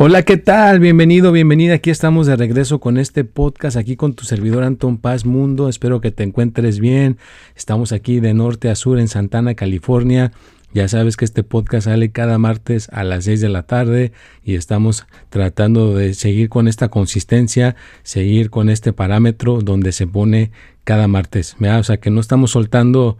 Hola, 0.00 0.22
¿qué 0.22 0.36
tal? 0.36 0.78
Bienvenido, 0.78 1.32
bienvenida. 1.32 1.74
Aquí 1.74 1.90
estamos 1.90 2.28
de 2.28 2.36
regreso 2.36 2.78
con 2.78 2.98
este 2.98 3.24
podcast, 3.24 3.76
aquí 3.76 3.96
con 3.96 4.14
tu 4.14 4.24
servidor 4.24 4.62
Anton 4.62 4.96
Paz 4.96 5.24
Mundo. 5.26 5.68
Espero 5.68 6.00
que 6.00 6.12
te 6.12 6.22
encuentres 6.22 6.78
bien. 6.78 7.18
Estamos 7.56 7.90
aquí 7.90 8.20
de 8.20 8.32
norte 8.32 8.70
a 8.70 8.76
sur 8.76 9.00
en 9.00 9.08
Santana, 9.08 9.56
California. 9.56 10.30
Ya 10.72 10.86
sabes 10.86 11.16
que 11.16 11.24
este 11.24 11.42
podcast 11.42 11.86
sale 11.86 12.12
cada 12.12 12.38
martes 12.38 12.88
a 12.92 13.02
las 13.02 13.24
6 13.24 13.40
de 13.40 13.48
la 13.48 13.64
tarde 13.64 14.12
y 14.44 14.54
estamos 14.54 15.04
tratando 15.30 15.96
de 15.96 16.14
seguir 16.14 16.48
con 16.48 16.68
esta 16.68 16.90
consistencia, 16.90 17.74
seguir 18.04 18.50
con 18.50 18.68
este 18.70 18.92
parámetro 18.92 19.62
donde 19.62 19.90
se 19.90 20.06
pone 20.06 20.52
cada 20.84 21.08
martes. 21.08 21.56
O 21.60 21.82
sea 21.82 21.96
que 21.96 22.10
no 22.10 22.20
estamos 22.20 22.52
soltando 22.52 23.18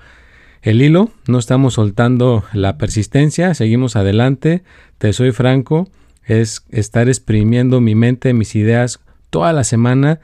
el 0.63 0.81
hilo, 0.81 1.11
no 1.27 1.41
estamos 1.41 1.75
soltando 1.75 2.45
la 2.53 2.79
persistencia, 2.79 3.53
seguimos 3.55 3.97
adelante. 3.97 4.63
Te 4.99 5.13
soy 5.13 5.33
franco 5.33 5.89
es 6.29 6.63
estar 6.71 7.09
exprimiendo 7.09 7.81
mi 7.81 7.95
mente, 7.95 8.35
mis 8.35 8.55
ideas 8.55 9.01
toda 9.31 9.53
la 9.53 9.65
semana 9.65 10.21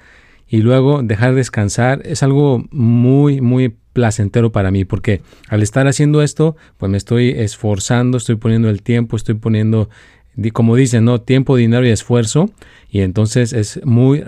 y 0.46 0.58
luego 0.58 1.02
dejar 1.02 1.34
descansar 1.34 2.02
es 2.04 2.22
algo 2.22 2.64
muy, 2.70 3.40
muy 3.40 3.74
placentero 3.92 4.52
para 4.52 4.70
mí 4.70 4.84
porque 4.84 5.22
al 5.48 5.62
estar 5.62 5.88
haciendo 5.88 6.22
esto, 6.22 6.56
pues 6.76 6.90
me 6.90 6.98
estoy 6.98 7.30
esforzando, 7.30 8.18
estoy 8.18 8.36
poniendo 8.36 8.68
el 8.68 8.82
tiempo, 8.82 9.16
estoy 9.16 9.34
poniendo, 9.36 9.88
como 10.52 10.76
dicen, 10.76 11.06
¿no? 11.06 11.20
Tiempo, 11.22 11.56
dinero 11.56 11.86
y 11.86 11.90
esfuerzo 11.90 12.50
y 12.90 13.00
entonces 13.00 13.52
es 13.52 13.80
muy, 13.84 14.22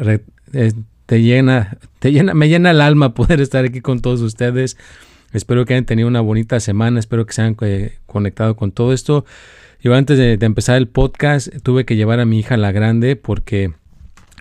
te 1.06 1.22
llena, 1.22 1.78
te 1.98 2.10
llena, 2.10 2.34
me 2.34 2.48
llena 2.48 2.70
el 2.70 2.80
alma 2.80 3.14
poder 3.14 3.40
estar 3.40 3.64
aquí 3.64 3.80
con 3.80 4.00
todos 4.00 4.20
ustedes. 4.22 4.76
Espero 5.32 5.66
que 5.66 5.74
hayan 5.74 5.84
tenido 5.84 6.08
una 6.08 6.20
bonita 6.20 6.60
semana, 6.60 6.98
espero 6.98 7.26
que 7.26 7.34
se 7.34 7.42
hayan 7.42 7.56
eh, 7.60 7.98
conectado 8.06 8.56
con 8.56 8.72
todo 8.72 8.92
esto. 8.92 9.26
Yo 9.86 9.94
antes 9.94 10.18
de, 10.18 10.36
empezar 10.40 10.78
el 10.78 10.88
podcast 10.88 11.46
tuve 11.62 11.84
que 11.84 11.94
llevar 11.94 12.18
a 12.18 12.24
mi 12.24 12.40
hija 12.40 12.56
la 12.56 12.72
grande 12.72 13.14
porque 13.14 13.72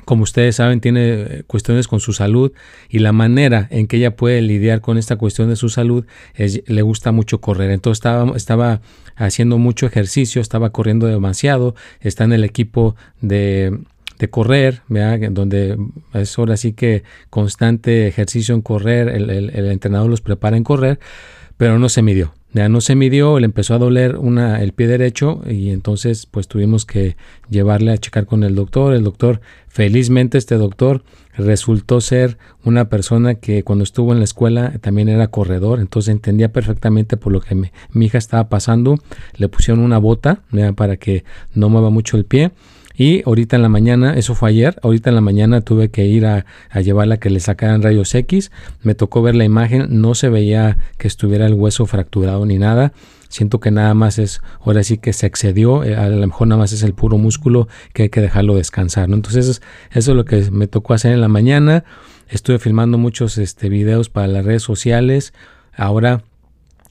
como 0.03 0.23
ustedes 0.23 0.55
saben, 0.55 0.81
tiene 0.81 1.21
eh, 1.21 1.43
cuestiones 1.45 1.88
con 1.88 1.99
su 1.99 2.13
salud 2.13 2.51
y 2.89 2.97
la 2.97 3.11
manera 3.11 3.67
en 3.69 3.85
que 3.85 3.97
ella 3.97 4.16
puede 4.16 4.41
lidiar 4.41 4.81
con 4.81 4.97
esta 4.97 5.17
cuestión 5.17 5.49
de 5.49 5.55
su 5.55 5.69
salud 5.69 6.03
le 6.35 6.81
gusta 6.81 7.11
mucho 7.11 7.41
correr. 7.41 7.69
Entonces 7.69 7.99
estaba, 7.99 8.35
estaba 8.35 8.81
haciendo 9.16 9.59
mucho 9.59 9.85
ejercicio, 9.85 10.41
estaba 10.41 10.71
corriendo 10.71 11.05
demasiado, 11.05 11.75
está 11.99 12.23
en 12.23 12.33
el 12.33 12.43
equipo 12.43 12.95
de, 13.21 13.81
de 14.17 14.29
correr, 14.31 14.81
donde 15.29 15.77
es 16.16 16.39
ahora 16.39 16.57
sí 16.57 16.73
que 16.73 17.03
constante 17.29 18.07
ejercicio 18.07 18.56
en 18.56 18.63
correr, 18.63 19.09
el, 19.09 19.29
el 19.29 19.66
entrenador 19.67 20.09
los 20.09 20.22
prepara 20.22 20.57
en 20.57 20.63
correr, 20.63 21.00
pero 21.56 21.77
no 21.77 21.88
se 21.88 22.01
midió. 22.01 22.33
Ya 22.55 22.69
no 22.69 22.79
se 22.79 22.95
midió, 22.95 23.38
le 23.38 23.47
empezó 23.47 23.73
a 23.73 23.79
doler 23.79 24.16
una, 24.16 24.63
el 24.63 24.71
pie 24.71 24.88
derecho 24.88 25.41
y 25.45 25.71
entonces 25.71 26.25
pues 26.25 26.47
tuvimos 26.47 26.85
que 26.85 27.17
llevarle 27.49 27.91
a 27.91 27.97
checar 27.97 28.25
con 28.25 28.45
el 28.45 28.55
doctor. 28.55 28.93
El 28.93 29.03
doctor, 29.03 29.41
felizmente 29.67 30.38
este 30.38 30.55
doctor 30.55 31.03
resultó 31.35 31.99
ser 31.99 32.38
una 32.63 32.88
persona 32.88 33.35
que 33.35 33.63
cuando 33.63 33.83
estuvo 33.83 34.13
en 34.13 34.19
la 34.19 34.23
escuela 34.23 34.71
también 34.79 35.09
era 35.09 35.27
corredor, 35.27 35.81
entonces 35.81 36.13
entendía 36.13 36.53
perfectamente 36.53 37.17
por 37.17 37.33
lo 37.33 37.41
que 37.41 37.55
mi, 37.55 38.05
hija 38.05 38.17
estaba 38.17 38.47
pasando. 38.47 38.99
Le 39.35 39.49
pusieron 39.49 39.83
una 39.83 39.97
bota 39.97 40.39
para 40.77 40.95
que 40.95 41.25
no 41.55 41.67
mueva 41.67 41.89
mucho 41.89 42.15
el 42.15 42.23
pie 42.23 42.51
y 42.97 43.23
ahorita 43.25 43.57
en 43.57 43.61
la 43.61 43.69
mañana, 43.69 44.13
eso 44.13 44.35
fue 44.35 44.50
ayer, 44.50 44.79
ahorita 44.81 45.09
en 45.09 45.16
la 45.16 45.22
mañana 45.22 45.61
tuve 45.61 45.89
que 45.89 46.06
ir 46.06 46.25
a, 46.25 46.45
llevarla 46.81 47.16
a 47.16 47.17
que 47.17 47.29
le 47.29 47.39
sacaran 47.39 47.81
rayos 47.81 48.16
X. 48.16 48.51
Me 48.83 48.95
tocó 48.95 49.22
ver 49.22 49.35
la 49.35 49.44
imagen, 49.44 49.88
no 49.89 50.16
se 50.16 50.29
veía 50.29 50.78
que 50.97 51.07
estuviera 51.07 51.45
el 51.45 51.56
hueso 51.56 51.85
fracturado 51.85 52.45
ni 52.45 52.57
nada. 52.57 52.94
Siento 53.28 53.59
que 53.59 53.69
nada 53.69 53.94
más 53.94 54.17
es, 54.17 54.39
ahora 54.61 54.83
sí 54.83 54.97
que 54.97 55.11
se 55.11 55.25
excedió, 55.25 55.83
eh, 55.83 55.95
a 55.95 56.07
lo 56.07 56.25
mejor 56.25 56.47
nada 56.47 56.59
más 56.59 56.72
es 56.72 56.83
el 56.83 56.94
puro 56.94 57.17
músculo 57.17 57.67
que 57.91 58.03
hay 58.03 58.09
que 58.09 58.22
dejarlo 58.22 58.56
descansar. 58.56 59.09
¿no? 59.09 59.16
Entonces 59.16 59.47
eso, 59.47 59.62
eso 59.91 60.12
es 60.12 60.16
lo 60.16 60.23
que 60.23 60.50
me 60.51 60.67
tocó 60.67 60.94
hacer 60.94 61.12
en 61.12 61.22
la 61.22 61.27
mañana. 61.27 61.83
Estuve 62.29 62.59
filmando 62.59 62.97
muchos 62.97 63.38
este, 63.38 63.67
videos 63.67 64.09
para 64.09 64.27
las 64.27 64.45
redes 64.45 64.63
sociales. 64.63 65.33
Ahora 65.75 66.23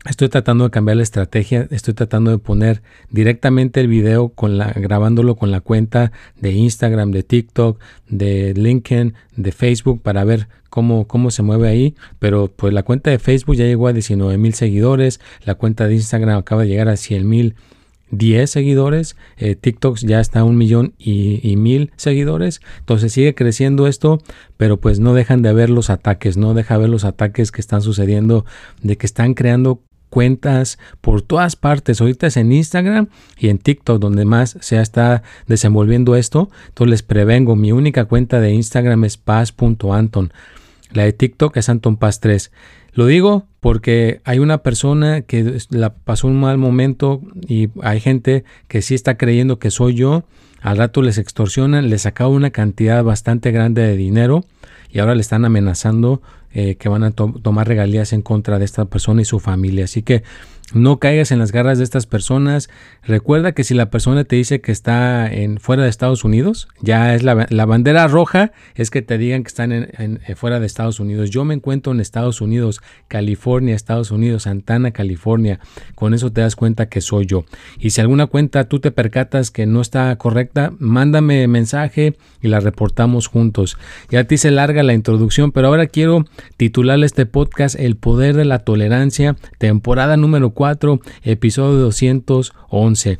Estoy 0.06 0.28
tratando 0.28 0.65
de 0.65 0.70
cambiar 0.70 0.98
la 0.98 1.03
estrategia, 1.03 1.66
estoy 1.70 1.94
tratando 1.94 2.31
de 2.31 2.37
poner 2.37 2.82
directamente 3.09 3.81
el 3.81 3.88
video 3.88 4.28
con 4.28 4.59
la, 4.59 4.70
grabándolo 4.70 5.37
con 5.37 5.50
la 5.50 5.62
cuenta 5.62 6.12
de 6.38 6.53
Instagram, 6.53 7.10
de 7.10 7.22
TikTok, 7.22 7.81
de 8.09 8.53
LinkedIn, 8.54 9.15
de 9.34 9.53
Facebook 9.53 10.03
para 10.03 10.25
ver 10.25 10.48
cómo, 10.69 11.06
cómo 11.06 11.31
se 11.31 11.42
mueve 11.42 11.69
ahí. 11.69 11.94
Pero 12.19 12.53
pues 12.54 12.75
la 12.75 12.82
cuenta 12.82 13.10
de 13.10 13.19
Facebook 13.19 13.56
ya 13.56 13.65
llegó 13.65 13.88
a 13.88 13.94
19 13.94 14.37
mil 14.37 14.53
seguidores, 14.53 15.20
la 15.42 15.54
cuenta 15.54 15.88
de 15.88 15.94
Instagram 15.94 16.36
acaba 16.36 16.62
de 16.62 16.69
llegar 16.69 16.88
a 16.88 16.98
100 16.98 17.26
mil 17.26 17.54
10 18.10 18.48
seguidores, 18.50 19.16
eh, 19.38 19.54
TikTok 19.54 19.98
ya 19.98 20.21
está 20.21 20.41
a 20.41 20.44
un 20.44 20.56
millón 20.56 20.94
y, 20.98 21.56
mil 21.56 21.91
seguidores, 21.97 22.60
entonces 22.81 23.12
sigue 23.12 23.34
creciendo 23.34 23.86
esto, 23.86 24.21
pero 24.56 24.78
pues 24.78 25.00
no 25.00 25.15
dejan 25.15 25.42
de 25.42 25.48
haber 25.48 25.71
los 25.71 25.91
ataques, 25.91 26.36
no 26.36 26.54
deja 26.54 26.75
de 26.75 26.81
ver 26.81 26.91
los 26.91 27.04
ataques 27.04 27.50
que 27.50 27.60
están 27.60 27.82
sucediendo, 27.82 28.44
de 28.82 28.97
que 28.97 29.06
están 29.06 29.34
creando 29.34 29.81
cuentas 30.14 30.78
por 31.00 31.22
todas 31.22 31.56
partes. 31.56 32.00
Ahorita 32.00 32.28
es 32.28 32.36
en 32.36 32.52
Instagram 32.52 33.08
y 33.36 33.48
en 33.48 33.58
TikTok 33.58 33.98
donde 33.98 34.25
más 34.25 34.56
se 34.60 34.80
está 34.80 35.25
desenvolviendo 35.48 36.14
esto. 36.14 36.50
Entonces 36.69 36.91
les 36.91 37.02
prevengo, 37.02 37.56
mi 37.56 37.72
única 37.72 38.04
cuenta 38.04 38.38
de 38.38 38.53
Instagram 38.53 39.03
es 39.03 39.16
paz.anton. 39.16 40.32
La 40.92 41.03
de 41.03 41.12
TikTok 41.12 41.56
es 41.56 41.69
Anton 41.69 41.97
Paz 41.97 42.20
3. 42.20 42.53
Lo 42.92 43.06
digo 43.06 43.48
porque 43.58 44.20
hay 44.22 44.38
una 44.38 44.58
persona 44.58 45.22
que 45.22 45.58
la 45.70 45.94
pasó 45.94 46.28
un 46.28 46.38
mal 46.38 46.58
momento 46.58 47.20
y 47.48 47.70
hay 47.82 47.98
gente 47.98 48.44
que 48.69 48.82
sí 48.82 48.94
está 48.94 49.16
creyendo 49.16 49.58
que 49.58 49.72
soy 49.72 49.94
yo. 49.94 50.22
Al 50.60 50.76
rato 50.76 51.03
les 51.03 51.19
extorsionan, 51.19 51.91
les 51.91 52.03
sacaba 52.03 52.30
una 52.30 52.50
cantidad 52.50 53.03
bastante 53.03 53.50
grande 53.50 53.82
de 53.82 53.97
dinero 53.97 54.44
y 54.92 55.00
ahora 55.00 55.16
le 55.16 55.22
están 55.22 55.44
amenazando 55.44 56.22
eh, 56.54 56.76
que 56.76 56.88
van 56.88 57.04
a 57.04 57.10
tomar 57.10 57.69
regalías 57.69 58.12
en 58.12 58.22
contra 58.22 58.59
de 58.59 58.65
esta 58.65 58.84
persona 58.87 59.22
y 59.22 59.25
su 59.25 59.41
familia. 59.41 59.84
Así 59.84 60.03
que 60.03 60.22
no 60.72 60.98
caigas 60.98 61.31
en 61.31 61.38
las 61.38 61.53
garras 61.53 61.78
de 61.78 61.84
estas 61.84 62.06
personas. 62.06 62.70
Recuerda 63.03 63.53
que 63.53 63.65
si 63.65 63.75
la 63.75 63.91
persona 63.91 64.25
te 64.25 64.37
dice 64.37 64.60
que 64.60 64.72
está 64.72 65.31
en, 65.32 65.59
fuera 65.59 65.82
de 65.82 65.91
Estados 65.91 66.25
Unidos, 66.25 66.69
ya 66.81 67.15
es 67.15 67.22
la, 67.22 67.34
bandera 67.66 68.09
roja, 68.09 68.53
es 68.75 68.91
que 68.91 69.03
te 69.03 69.19
digan 69.19 69.42
que 69.42 69.48
están 69.48 69.72
en, 69.72 70.20
eh, 70.26 70.34
fuera 70.34 70.60
de 70.60 70.66
Estados 70.66 71.00
Unidos. 71.00 71.31
Yo 71.31 71.44
me 71.44 71.54
encuentro 71.54 71.92
en 71.92 72.00
Estados 72.00 72.41
Unidos, 72.41 72.81
California, 73.09 73.75
Estados 73.75 74.10
Unidos, 74.10 74.44
Santana, 74.44 74.91
California. 74.91 75.60
Con 75.94 76.15
eso 76.15 76.32
te 76.32 76.41
das 76.41 76.56
cuenta 76.56 76.88
que 76.88 77.00
soy 77.00 77.26
yo. 77.26 77.44
Y 77.78 77.91
si 77.91 78.00
alguna 78.00 78.26
cuenta 78.26 78.69
tú 78.69 78.81
te 78.81 78.91
percatas 78.91 79.50
que 79.50 79.66
no 79.66 79.80
está 79.80 80.16
correcta, 80.16 80.72
mándame 80.78 81.47
mensaje 81.47 82.16
y 82.41 82.48
la 82.48 82.60
reportamos 82.60 83.27
juntos. 83.27 83.77
Ya 84.10 84.24
te 84.24 84.36
hice 84.36 84.51
larga 84.51 84.83
la 84.83 84.95
introducción, 84.95 85.53
pero 85.53 85.68
ahora 85.68 85.86
quiero 85.86 86.24
titularle 86.56 87.06
este 87.06 87.26
podcast 87.26 87.78
El 87.78 87.96
poder 87.96 88.36
de 88.36 88.44
la 88.44 88.60
tolerancia, 88.60 89.36
temporada 89.58 90.16
número 90.16 90.50
4, 90.50 91.00
episodio 91.22 91.78
211. 91.78 93.18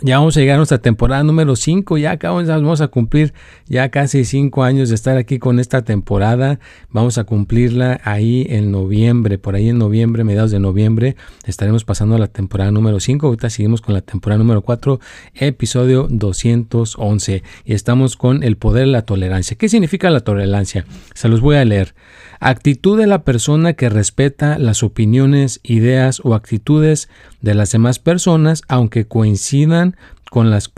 Ya 0.00 0.18
vamos 0.18 0.36
a 0.36 0.40
llegar 0.40 0.54
a 0.54 0.58
nuestra 0.58 0.78
temporada 0.78 1.24
número 1.24 1.56
5, 1.56 1.98
ya 1.98 2.12
acá 2.12 2.30
vamos 2.30 2.80
a 2.80 2.86
cumplir 2.86 3.34
ya 3.66 3.88
casi 3.88 4.24
5 4.24 4.62
años 4.62 4.90
de 4.90 4.94
estar 4.94 5.16
aquí 5.16 5.40
con 5.40 5.58
esta 5.58 5.82
temporada. 5.82 6.60
Vamos 6.90 7.18
a 7.18 7.24
cumplirla 7.24 8.00
ahí 8.04 8.46
en 8.48 8.70
noviembre, 8.70 9.38
por 9.38 9.56
ahí 9.56 9.70
en 9.70 9.78
noviembre, 9.78 10.22
mediados 10.22 10.52
de 10.52 10.60
noviembre, 10.60 11.16
estaremos 11.46 11.84
pasando 11.84 12.14
a 12.14 12.18
la 12.20 12.28
temporada 12.28 12.70
número 12.70 13.00
5. 13.00 13.26
Ahorita 13.26 13.50
seguimos 13.50 13.80
con 13.80 13.92
la 13.92 14.00
temporada 14.00 14.38
número 14.38 14.62
4, 14.62 15.00
episodio 15.34 16.06
211. 16.08 17.42
Y 17.64 17.72
estamos 17.72 18.16
con 18.16 18.44
el 18.44 18.56
poder 18.56 18.86
de 18.86 18.92
la 18.92 19.02
tolerancia. 19.02 19.56
¿Qué 19.56 19.68
significa 19.68 20.10
la 20.10 20.20
tolerancia? 20.20 20.86
Se 21.14 21.26
los 21.26 21.40
voy 21.40 21.56
a 21.56 21.64
leer. 21.64 21.96
Actitud 22.40 22.98
de 22.98 23.06
la 23.06 23.22
persona 23.22 23.72
que 23.72 23.88
respeta 23.88 24.58
las 24.58 24.82
opiniones, 24.82 25.60
ideas 25.62 26.20
o 26.22 26.34
actitudes 26.34 27.08
de 27.40 27.54
las 27.54 27.72
demás 27.72 27.98
personas, 27.98 28.62
aunque 28.68 29.06
coincidan 29.06 29.96
con 30.30 30.50
las 30.50 30.68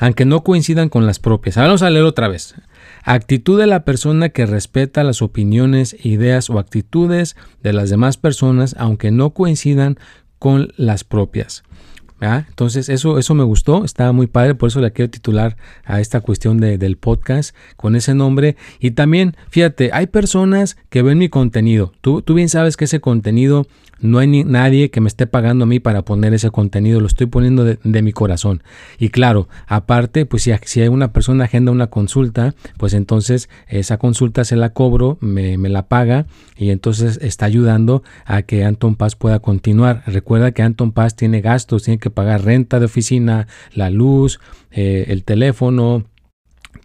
aunque 0.00 0.24
no 0.24 0.44
coincidan 0.44 0.88
con 0.88 1.06
las 1.06 1.18
propias. 1.18 1.56
vamos 1.56 1.82
a 1.82 1.90
leer 1.90 2.04
otra 2.04 2.28
vez. 2.28 2.54
Actitud 3.02 3.58
de 3.58 3.66
la 3.66 3.84
persona 3.84 4.28
que 4.30 4.46
respeta 4.46 5.04
las 5.04 5.22
opiniones, 5.22 5.96
ideas 6.04 6.50
o 6.50 6.58
actitudes 6.58 7.36
de 7.62 7.72
las 7.72 7.90
demás 7.90 8.16
personas, 8.16 8.74
aunque 8.78 9.10
no 9.10 9.30
coincidan 9.30 9.98
con 10.38 10.72
las 10.76 11.04
propias. 11.04 11.64
Entonces 12.20 12.88
eso, 12.88 13.18
eso 13.18 13.34
me 13.34 13.44
gustó, 13.44 13.84
estaba 13.84 14.12
muy 14.12 14.26
padre, 14.26 14.54
por 14.54 14.68
eso 14.68 14.80
le 14.80 14.92
quiero 14.92 15.10
titular 15.10 15.56
a 15.84 16.00
esta 16.00 16.20
cuestión 16.20 16.58
de, 16.58 16.78
del 16.78 16.96
podcast 16.96 17.54
con 17.76 17.96
ese 17.96 18.14
nombre. 18.14 18.56
Y 18.80 18.92
también, 18.92 19.36
fíjate, 19.50 19.90
hay 19.92 20.08
personas 20.08 20.76
que 20.90 21.02
ven 21.02 21.18
mi 21.18 21.28
contenido. 21.28 21.92
Tú, 22.00 22.22
tú 22.22 22.34
bien 22.34 22.48
sabes 22.48 22.76
que 22.76 22.86
ese 22.86 23.00
contenido 23.00 23.66
no 24.00 24.18
hay 24.18 24.44
nadie 24.44 24.90
que 24.90 25.00
me 25.00 25.08
esté 25.08 25.26
pagando 25.26 25.64
a 25.64 25.66
mí 25.66 25.80
para 25.80 26.02
poner 26.02 26.34
ese 26.34 26.50
contenido, 26.50 27.00
lo 27.00 27.06
estoy 27.06 27.26
poniendo 27.26 27.64
de, 27.64 28.02
mi 28.02 28.12
corazón. 28.12 28.62
Y 28.98 29.08
claro, 29.08 29.48
aparte, 29.66 30.24
pues 30.24 30.42
si, 30.44 30.52
si, 30.64 30.80
hay 30.80 30.88
una 30.88 31.12
persona 31.12 31.44
agenda 31.44 31.72
una 31.72 31.88
consulta, 31.88 32.54
pues 32.76 32.94
entonces 32.94 33.48
esa 33.66 33.98
consulta 33.98 34.44
se 34.44 34.56
la 34.56 34.70
cobro, 34.70 35.18
me, 35.20 35.58
me, 35.58 35.68
la 35.68 35.88
paga 35.88 36.26
y 36.56 36.70
entonces 36.70 37.18
está 37.22 37.46
ayudando 37.46 38.02
a 38.24 38.42
que 38.42 38.64
Anton 38.64 38.94
Paz 38.94 39.16
pueda 39.16 39.40
continuar. 39.40 40.02
Recuerda 40.06 40.52
que 40.52 40.62
Anton 40.62 40.92
Paz 40.92 41.16
tiene 41.16 41.40
gastos, 41.40 41.82
tiene 41.82 41.98
que 41.98 42.10
pagar 42.10 42.44
renta 42.44 42.78
de 42.78 42.86
oficina, 42.86 43.48
la 43.72 43.90
luz, 43.90 44.38
eh, 44.70 45.06
el 45.08 45.24
teléfono, 45.24 46.04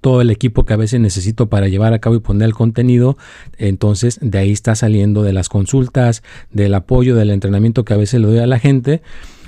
todo 0.03 0.19
el 0.19 0.29
equipo 0.29 0.65
que 0.65 0.73
a 0.73 0.77
veces 0.77 0.99
necesito 0.99 1.47
para 1.47 1.69
llevar 1.69 1.93
a 1.93 1.99
cabo 1.99 2.17
y 2.17 2.19
poner 2.19 2.45
el 2.47 2.53
contenido. 2.53 3.17
Entonces 3.57 4.19
de 4.21 4.37
ahí 4.37 4.51
está 4.51 4.75
saliendo 4.75 5.23
de 5.23 5.31
las 5.31 5.47
consultas, 5.47 6.23
del 6.51 6.75
apoyo, 6.75 7.15
del 7.15 7.29
entrenamiento 7.29 7.85
que 7.85 7.93
a 7.93 7.97
veces 7.97 8.19
le 8.19 8.27
doy 8.27 8.39
a 8.39 8.45
la 8.45 8.59
gente. 8.59 9.01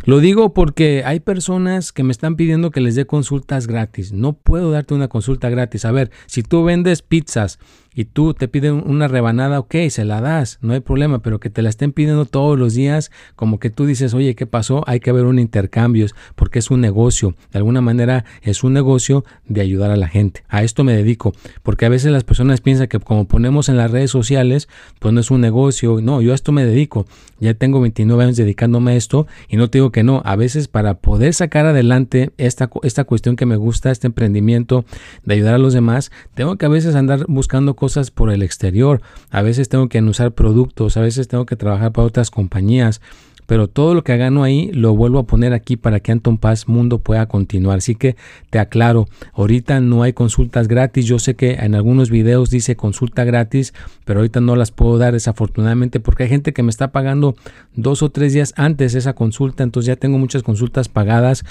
Lo 0.05 0.19
digo 0.19 0.53
porque 0.53 1.03
hay 1.03 1.19
personas 1.19 1.91
que 1.91 2.03
me 2.03 2.11
están 2.13 2.37
pidiendo 2.37 2.71
que 2.71 2.79
les 2.79 2.95
dé 2.95 3.05
consultas 3.05 3.67
gratis. 3.67 4.13
No 4.13 4.31
puedo 4.31 4.71
darte 4.71 4.93
una 4.93 5.09
consulta 5.09 5.49
gratis. 5.49 5.83
A 5.83 5.91
ver, 5.91 6.09
si 6.25 6.41
tú 6.41 6.63
vendes 6.63 7.01
pizzas 7.01 7.59
y 7.95 8.05
tú 8.05 8.33
te 8.33 8.49
piden 8.49 8.83
una 8.85 9.07
rebanada, 9.07 9.57
ok, 9.59 9.75
se 9.89 10.03
la 10.03 10.19
das, 10.19 10.59
no 10.61 10.73
hay 10.73 10.81
problema, 10.81 11.19
pero 11.19 11.39
que 11.39 11.49
te 11.49 11.61
la 11.61 11.69
estén 11.69 11.93
pidiendo 11.93 12.25
todos 12.25 12.59
los 12.59 12.73
días, 12.73 13.09
como 13.37 13.57
que 13.57 13.69
tú 13.69 13.85
dices, 13.85 14.13
oye, 14.13 14.35
¿qué 14.35 14.45
pasó? 14.45 14.83
Hay 14.85 14.99
que 14.99 15.09
haber 15.09 15.23
un 15.23 15.39
intercambio, 15.39 16.05
porque 16.35 16.59
es 16.59 16.69
un 16.69 16.81
negocio, 16.81 17.35
de 17.53 17.59
alguna 17.59 17.79
manera 17.79 18.25
es 18.41 18.63
un 18.63 18.73
negocio 18.73 19.23
de 19.47 19.61
ayudar 19.61 19.91
a 19.91 19.95
la 19.95 20.09
gente. 20.09 20.43
A 20.49 20.63
esto 20.63 20.83
me 20.83 20.93
dedico, 20.93 21.33
porque 21.63 21.85
a 21.85 21.89
veces 21.89 22.11
las 22.11 22.25
personas 22.25 22.59
piensan 22.59 22.87
que 22.87 22.99
como 22.99 23.25
ponemos 23.27 23.69
en 23.69 23.77
las 23.77 23.89
redes 23.89 24.11
sociales, 24.11 24.67
pues 24.99 25.13
no 25.13 25.21
es 25.21 25.31
un 25.31 25.39
negocio, 25.39 26.01
no, 26.01 26.21
yo 26.21 26.33
a 26.33 26.35
esto 26.35 26.51
me 26.51 26.65
dedico, 26.65 27.05
ya 27.39 27.53
tengo 27.53 27.79
29 27.79 28.23
años 28.23 28.35
dedicándome 28.35 28.91
a 28.91 28.95
esto 28.95 29.25
y 29.47 29.55
no 29.55 29.69
te 29.69 29.77
digo 29.77 29.91
que 29.91 30.03
no, 30.03 30.21
a 30.25 30.35
veces 30.35 30.67
para 30.67 30.95
poder 30.95 31.33
sacar 31.33 31.65
adelante 31.65 32.31
esta, 32.37 32.69
esta 32.83 33.05
cuestión 33.05 33.37
que 33.37 33.45
me 33.45 33.55
gusta, 33.55 33.91
este 33.91 34.07
emprendimiento 34.07 34.83
de 35.23 35.35
ayudar 35.35 35.53
a 35.53 35.59
los 35.59 35.73
demás, 35.73 36.11
tengo 36.33 36.57
que 36.57 36.65
a 36.65 36.69
veces 36.69 36.95
andar 36.95 37.25
buscando 37.27 37.75
cosas 37.75 37.84
cosas 37.85 38.09
por 38.09 38.31
el 38.31 38.41
exterior, 38.41 38.99
a 39.29 39.43
veces 39.43 39.69
tengo 39.69 39.89
que 39.89 39.99
anunciar 39.99 40.31
productos, 40.31 40.97
a 40.97 41.01
veces 41.01 41.27
tengo 41.27 41.45
que 41.45 41.55
trabajar 41.55 41.91
para 41.91 42.07
otras 42.07 42.31
compañías, 42.31 42.99
pero 43.45 43.67
todo 43.67 43.93
lo 43.93 44.03
que 44.03 44.17
gano 44.17 44.41
ahí 44.41 44.71
lo 44.73 44.95
vuelvo 44.95 45.19
a 45.19 45.27
poner 45.27 45.53
aquí 45.53 45.77
para 45.77 45.99
que 45.99 46.11
Anton 46.11 46.39
Paz 46.39 46.67
Mundo 46.67 46.97
pueda 46.97 47.27
continuar. 47.27 47.77
Así 47.77 47.93
que 47.93 48.15
te 48.49 48.57
aclaro, 48.57 49.05
ahorita 49.33 49.81
no 49.81 50.01
hay 50.01 50.13
consultas 50.13 50.67
gratis. 50.67 51.05
Yo 51.05 51.19
sé 51.19 51.35
que 51.35 51.51
en 51.51 51.75
algunos 51.75 52.09
videos 52.09 52.49
dice 52.49 52.75
consulta 52.75 53.23
gratis, 53.23 53.75
pero 54.03 54.21
ahorita 54.21 54.41
no 54.41 54.55
las 54.55 54.71
puedo 54.71 54.97
dar 54.97 55.13
desafortunadamente 55.13 55.99
porque 55.99 56.23
hay 56.23 56.29
gente 56.29 56.53
que 56.53 56.63
me 56.63 56.71
está 56.71 56.91
pagando 56.91 57.35
dos 57.75 58.01
o 58.01 58.09
tres 58.09 58.33
días 58.33 58.55
antes 58.57 58.95
esa 58.95 59.13
consulta, 59.13 59.61
entonces 59.61 59.85
ya 59.89 59.95
tengo 59.95 60.17
muchas 60.17 60.41
consultas 60.41 60.89
pagadas. 60.89 61.45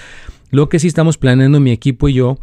Lo 0.51 0.69
que 0.69 0.81
sí 0.81 0.89
estamos 0.89 1.17
planeando 1.17 1.61
mi 1.61 1.71
equipo 1.71 2.09
y 2.09 2.15
yo 2.15 2.39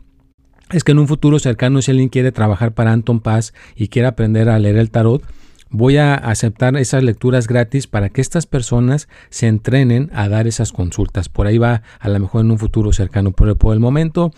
es 0.71 0.83
que 0.83 0.91
en 0.91 0.99
un 0.99 1.07
futuro 1.07 1.39
cercano, 1.39 1.81
si 1.81 1.91
alguien 1.91 2.09
quiere 2.09 2.31
trabajar 2.31 2.73
para 2.73 2.91
Anton 2.91 3.19
Paz 3.19 3.53
y 3.75 3.87
quiere 3.87 4.07
aprender 4.07 4.49
a 4.49 4.59
leer 4.59 4.77
el 4.77 4.91
tarot, 4.91 5.23
voy 5.71 5.97
a 5.97 6.15
aceptar 6.15 6.75
esas 6.75 7.01
lecturas 7.01 7.47
gratis 7.47 7.87
para 7.87 8.09
que 8.09 8.21
estas 8.21 8.45
personas 8.45 9.07
se 9.29 9.47
entrenen 9.47 10.11
a 10.13 10.27
dar 10.27 10.47
esas 10.47 10.71
consultas. 10.71 11.29
Por 11.29 11.47
ahí 11.47 11.57
va 11.57 11.81
a 11.99 12.09
lo 12.09 12.19
mejor 12.19 12.41
en 12.41 12.51
un 12.51 12.59
futuro 12.59 12.91
cercano. 12.91 13.31
Pero 13.31 13.55
por 13.55 13.73
el 13.73 13.79
momento, 13.79 14.31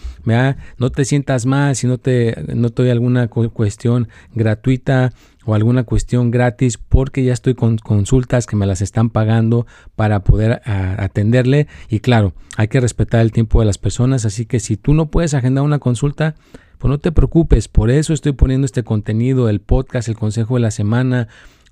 no 0.77 0.89
te 0.91 1.05
sientas 1.05 1.45
mal 1.45 1.75
si 1.75 1.87
no 1.87 1.97
te, 1.97 2.35
no 2.53 2.69
te 2.69 2.83
doy 2.83 2.91
alguna 2.91 3.27
cuestión 3.27 4.07
gratuita 4.33 5.11
o 5.45 5.55
alguna 5.55 5.83
cuestión 5.83 6.31
gratis 6.31 6.77
porque 6.77 7.23
ya 7.23 7.33
estoy 7.33 7.55
con 7.55 7.77
consultas 7.77 8.45
que 8.45 8.55
me 8.55 8.65
las 8.65 8.81
están 8.81 9.09
pagando 9.09 9.65
para 9.95 10.23
poder 10.23 10.61
atenderle. 10.65 11.67
Y 11.89 11.99
claro, 11.99 12.33
hay 12.57 12.67
que 12.67 12.79
respetar 12.79 13.21
el 13.21 13.31
tiempo 13.31 13.59
de 13.59 13.65
las 13.65 13.77
personas, 13.77 14.25
así 14.25 14.45
que 14.45 14.59
si 14.59 14.77
tú 14.77 14.93
no 14.93 15.07
puedes 15.07 15.33
agendar 15.33 15.63
una 15.63 15.79
consulta, 15.79 16.35
pues 16.77 16.89
no 16.89 16.97
te 16.99 17.11
preocupes, 17.11 17.67
por 17.67 17.89
eso 17.89 18.13
estoy 18.13 18.33
poniendo 18.33 18.65
este 18.65 18.83
contenido, 18.83 19.49
el 19.49 19.61
podcast, 19.61 20.09
el 20.09 20.17
consejo 20.17 20.55
de 20.55 20.61
la 20.61 20.71
semana, 20.71 21.27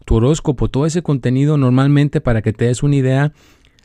tu 0.06 0.16
horóscopo, 0.16 0.70
todo 0.70 0.86
ese 0.86 1.04
contenido 1.04 1.58
normalmente 1.58 2.22
para 2.22 2.42
que 2.42 2.54
te 2.54 2.66
des 2.66 2.84
una 2.84 2.96
idea 2.96 3.34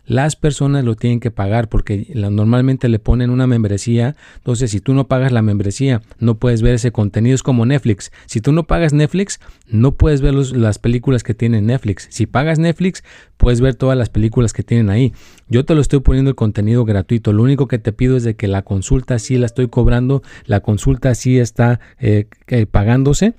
las 0.07 0.37
personas 0.37 0.85
lo 0.85 0.95
tienen 0.95 1.21
que 1.21 1.31
pagar 1.31 1.69
porque 1.69 2.07
normalmente 2.15 2.89
le 2.89 2.99
ponen 2.99 3.31
una 3.31 3.47
membresía. 3.47 4.17
Entonces, 4.37 4.71
si 4.71 4.81
tú 4.81 4.95
no 4.95 5.09
pagas 5.09 5.33
la 5.33 5.43
membresía, 5.43 6.03
no 6.19 6.37
puedes 6.37 6.63
ver 6.63 6.75
ese 6.77 6.93
contenido. 6.93 7.35
Es 7.35 7.43
como 7.43 7.67
Netflix. 7.67 8.13
Si 8.27 8.41
tú 8.41 8.53
no 8.53 8.65
pagas 8.65 8.93
Netflix, 8.93 9.41
no 9.69 9.93
puedes 9.93 10.21
ver 10.21 10.35
las 10.35 10.79
películas 10.79 11.23
que 11.23 11.35
tiene 11.35 11.61
Netflix. 11.61 12.07
Si 12.11 12.27
pagas 12.27 12.59
Netflix, 12.59 13.03
puedes 13.37 13.61
ver 13.61 13.75
todas 13.75 13.99
las 13.99 14.09
películas 14.09 14.53
que 14.53 14.63
tienen 14.63 14.91
ahí. 14.91 15.13
Yo 15.49 15.65
te 15.65 15.75
lo 15.75 15.81
estoy 15.81 16.01
poniendo 16.01 16.31
el 16.31 16.37
contenido 16.37 16.85
gratuito. 16.85 17.33
Lo 17.33 17.43
único 17.43 17.67
que 17.67 17.79
te 17.79 17.93
pido 17.93 18.17
es 18.17 18.23
de 18.23 18.37
que 18.37 18.49
la 18.49 18.63
consulta 18.63 19.19
sí 19.19 19.37
la 19.37 19.47
estoy 19.47 19.69
cobrando, 19.69 20.23
la 20.45 20.61
consulta 20.61 21.15
sí 21.15 21.39
está 21.39 21.81
eh, 21.99 22.27
eh, 22.49 22.67
pagándose. 22.67 23.35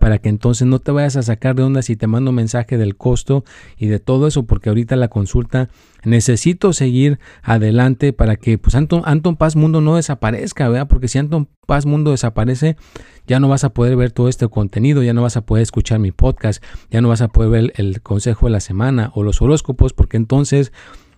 Para 0.00 0.18
que 0.18 0.30
entonces 0.30 0.66
no 0.66 0.78
te 0.78 0.90
vayas 0.90 1.16
a 1.16 1.22
sacar 1.22 1.54
de 1.54 1.62
onda 1.62 1.82
si 1.82 1.96
te 1.96 2.06
mando 2.06 2.32
mensaje 2.32 2.78
del 2.78 2.96
costo 2.96 3.44
y 3.76 3.88
de 3.88 3.98
todo 3.98 4.26
eso, 4.26 4.44
porque 4.46 4.70
ahorita 4.70 4.96
la 4.96 5.08
consulta 5.08 5.68
necesito 6.06 6.72
seguir 6.72 7.18
adelante 7.42 8.12
para 8.12 8.36
que 8.36 8.58
pues 8.58 8.74
Anton, 8.74 9.02
Anton 9.04 9.36
Paz 9.36 9.56
Mundo 9.56 9.80
no 9.80 9.96
desaparezca, 9.96 10.68
¿verdad? 10.68 10.86
Porque 10.88 11.08
si 11.08 11.18
Anton 11.18 11.48
Paz 11.66 11.84
Mundo 11.84 12.12
desaparece, 12.12 12.76
ya 13.26 13.40
no 13.40 13.48
vas 13.48 13.64
a 13.64 13.70
poder 13.70 13.96
ver 13.96 14.12
todo 14.12 14.28
este 14.28 14.46
contenido, 14.48 15.02
ya 15.02 15.12
no 15.12 15.22
vas 15.22 15.36
a 15.36 15.44
poder 15.44 15.62
escuchar 15.62 15.98
mi 15.98 16.12
podcast, 16.12 16.62
ya 16.90 17.00
no 17.00 17.08
vas 17.08 17.22
a 17.22 17.28
poder 17.28 17.50
ver 17.50 17.72
el 17.76 18.00
consejo 18.02 18.46
de 18.46 18.52
la 18.52 18.60
semana 18.60 19.10
o 19.14 19.24
los 19.24 19.42
horóscopos, 19.42 19.92
porque 19.92 20.16
entonces 20.16 20.72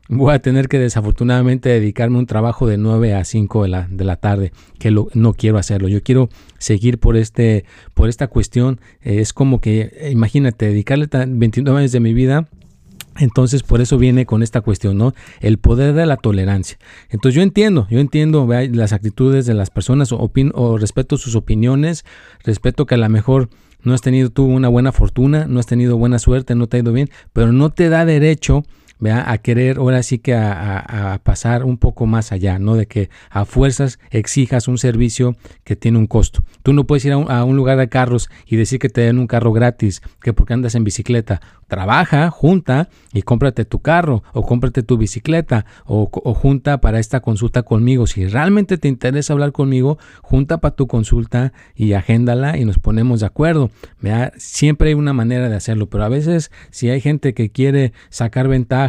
voy 0.09 0.33
a 0.33 0.39
tener 0.39 0.69
que 0.69 0.79
desafortunadamente 0.79 1.69
dedicarme 1.69 2.17
a 2.17 2.21
un 2.21 2.27
trabajo 2.27 2.67
de 2.67 2.79
9 2.79 3.15
a 3.15 3.25
5 3.27 3.65
de 3.65 3.69
la, 3.69 3.89
de 3.89 4.05
la 4.05 4.17
tarde, 4.17 4.53
que 4.79 4.91
lo, 4.91 5.09
no 5.13 5.35
quiero 5.35 5.59
hacerlo. 5.59 5.89
Yo 5.89 6.03
quiero 6.03 6.31
seguir 6.57 6.99
por, 6.99 7.19
este, 7.19 7.67
por 7.93 8.09
esta 8.09 8.29
cuestión. 8.29 8.81
es 9.03 9.35
como 9.35 9.61
que, 9.61 10.09
imagínate, 10.11 10.65
dedicarle 10.65 11.09
29 11.13 11.79
años 11.79 11.93
de 11.93 12.01
mi 12.01 12.15
vida 12.15 12.49
entonces, 13.19 13.63
por 13.63 13.81
eso 13.81 13.99
viene 13.99 14.27
con 14.27 14.43
esta 14.43 14.61
cuestión, 14.61 14.99
¿no? 14.99 15.15
El 15.41 15.59
poder 15.59 15.95
de 15.95 16.07
la 16.07 16.17
tolerancia. 16.17 16.79
Entonces, 17.11 17.35
yo 17.37 17.43
entiendo, 17.43 17.87
yo 17.91 17.99
entiendo 17.99 18.49
las 18.49 18.93
actitudes 18.93 19.47
de 19.47 19.55
las 19.55 19.71
personas, 19.71 20.13
o, 20.13 20.31
o 20.55 20.79
respeto 20.79 21.17
sus 21.17 21.35
opiniones, 21.35 22.05
respeto 22.45 22.87
que 22.87 22.95
a 22.95 22.99
lo 22.99 23.09
mejor 23.09 23.49
no 23.83 23.95
has 23.95 24.01
tenido 24.01 24.31
tú 24.31 24.45
una 24.45 24.69
buena 24.69 24.93
fortuna, 24.93 25.47
no 25.47 25.61
has 25.61 25.67
tenido 25.67 25.97
buena 25.97 26.19
suerte, 26.19 26.55
no 26.55 26.67
te 26.67 26.77
ha 26.77 26.81
ido 26.81 26.93
bien, 26.93 27.11
pero 27.33 27.53
no 27.53 27.71
te 27.71 27.89
da 27.89 28.05
derecho 28.05 28.65
a 29.07 29.39
querer 29.39 29.79
ahora 29.79 30.03
sí 30.03 30.19
que 30.19 30.35
a, 30.35 31.21
pasar 31.23 31.65
un 31.65 31.79
poco 31.79 32.07
más 32.07 32.33
allá, 32.33 32.59
¿no? 32.59 32.75
De 32.77 32.87
que 32.87 33.11
a 33.31 33.45
fuerzas 33.45 33.99
exijas 34.11 34.69
un 34.69 34.79
servicio 34.79 35.37
que 35.65 35.77
tiene 35.77 35.99
un 35.99 36.07
costo. 36.07 36.43
Tú 36.63 36.73
no 36.73 36.85
puedes 36.85 37.05
ir 37.05 37.13
a 37.13 37.45
un, 37.45 37.57
lugar 37.57 37.79
de 37.79 37.89
carros 37.89 38.29
y 38.47 38.57
decir 38.57 38.79
que 38.79 38.89
te 38.89 39.03
den 39.03 39.19
un 39.19 39.27
carro 39.27 39.53
gratis, 39.53 40.03
que 40.21 40.33
porque 40.33 40.55
andas 40.55 40.75
en 40.75 40.85
bicicleta. 40.85 41.41
Trabaja, 41.67 42.31
junta 42.31 42.89
y 43.13 43.23
cómprate 43.23 43.65
tu 43.65 43.81
carro 43.81 44.23
o 44.33 44.43
cómprate 44.43 44.83
tu 44.83 44.97
bicicleta 44.97 45.67
o, 45.85 46.09
o 46.11 46.35
junta 46.35 46.81
para 46.81 46.99
esta 46.99 47.21
consulta 47.21 47.63
conmigo. 47.63 48.07
Si 48.07 48.27
realmente 48.27 48.79
te 48.79 48.89
interesa 48.89 49.35
hablar 49.35 49.53
conmigo, 49.53 49.99
junta 50.23 50.59
para 50.59 50.75
tu 50.75 50.87
consulta 50.87 51.53
y 51.75 51.93
agéndala 51.93 52.57
y 52.57 52.65
nos 52.65 52.79
ponemos 52.79 53.21
de 53.21 53.27
acuerdo. 53.27 53.71
Siempre 54.37 54.89
hay 54.89 54.95
una 54.95 55.13
manera 55.13 55.49
de 55.49 55.57
hacerlo, 55.57 55.89
pero 55.89 56.05
a 56.05 56.09
veces 56.09 56.51
si 56.71 56.89
hay 56.91 57.01
gente 57.01 57.35
que 57.35 57.51
quiere 57.51 57.93
sacar 58.09 58.49
ventaja, 58.49 58.88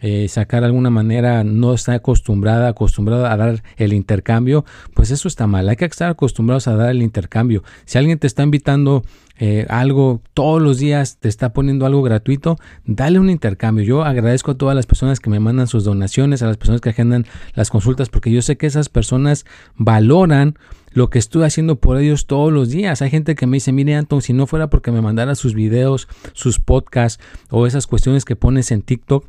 eh, 0.00 0.28
sacar 0.28 0.62
alguna 0.62 0.90
manera, 0.90 1.42
no 1.42 1.72
está 1.72 1.94
acostumbrada, 1.94 2.68
acostumbrada 2.68 3.32
a 3.32 3.36
dar 3.36 3.62
el 3.76 3.92
intercambio, 3.92 4.64
pues 4.94 5.10
eso 5.10 5.26
está 5.26 5.46
mal. 5.46 5.68
Hay 5.68 5.76
que 5.76 5.86
estar 5.86 6.10
acostumbrados 6.10 6.68
a 6.68 6.76
dar 6.76 6.90
el 6.90 7.02
intercambio. 7.02 7.62
Si 7.86 7.96
alguien 7.96 8.18
te 8.18 8.26
está 8.26 8.42
invitando 8.42 9.04
eh, 9.38 9.66
algo 9.68 10.20
todos 10.34 10.60
los 10.60 10.78
días, 10.78 11.18
te 11.18 11.28
está 11.28 11.52
poniendo 11.52 11.86
algo 11.86 12.02
gratuito, 12.02 12.58
dale 12.84 13.18
un 13.18 13.30
intercambio. 13.30 13.84
Yo 13.84 14.04
agradezco 14.04 14.52
a 14.52 14.58
todas 14.58 14.76
las 14.76 14.86
personas 14.86 15.18
que 15.18 15.30
me 15.30 15.40
mandan 15.40 15.66
sus 15.66 15.84
donaciones, 15.84 16.42
a 16.42 16.46
las 16.46 16.56
personas 16.56 16.80
que 16.80 16.90
agendan 16.90 17.26
las 17.54 17.70
consultas, 17.70 18.08
porque 18.08 18.30
yo 18.30 18.42
sé 18.42 18.56
que 18.56 18.66
esas 18.66 18.88
personas 18.88 19.46
valoran 19.76 20.58
lo 20.92 21.10
que 21.10 21.18
estoy 21.18 21.44
haciendo 21.44 21.76
por 21.76 21.98
ellos 21.98 22.26
todos 22.26 22.52
los 22.52 22.70
días. 22.70 23.02
Hay 23.02 23.10
gente 23.10 23.34
que 23.34 23.46
me 23.46 23.56
dice, 23.56 23.72
mire 23.72 23.94
Anton, 23.94 24.22
si 24.22 24.32
no 24.32 24.46
fuera 24.46 24.70
porque 24.70 24.92
me 24.92 25.02
mandara 25.02 25.34
sus 25.34 25.54
videos, 25.54 26.08
sus 26.32 26.58
podcasts 26.58 27.22
o 27.50 27.66
esas 27.66 27.86
cuestiones 27.86 28.24
que 28.24 28.36
pones 28.36 28.70
en 28.70 28.82
TikTok, 28.82 29.26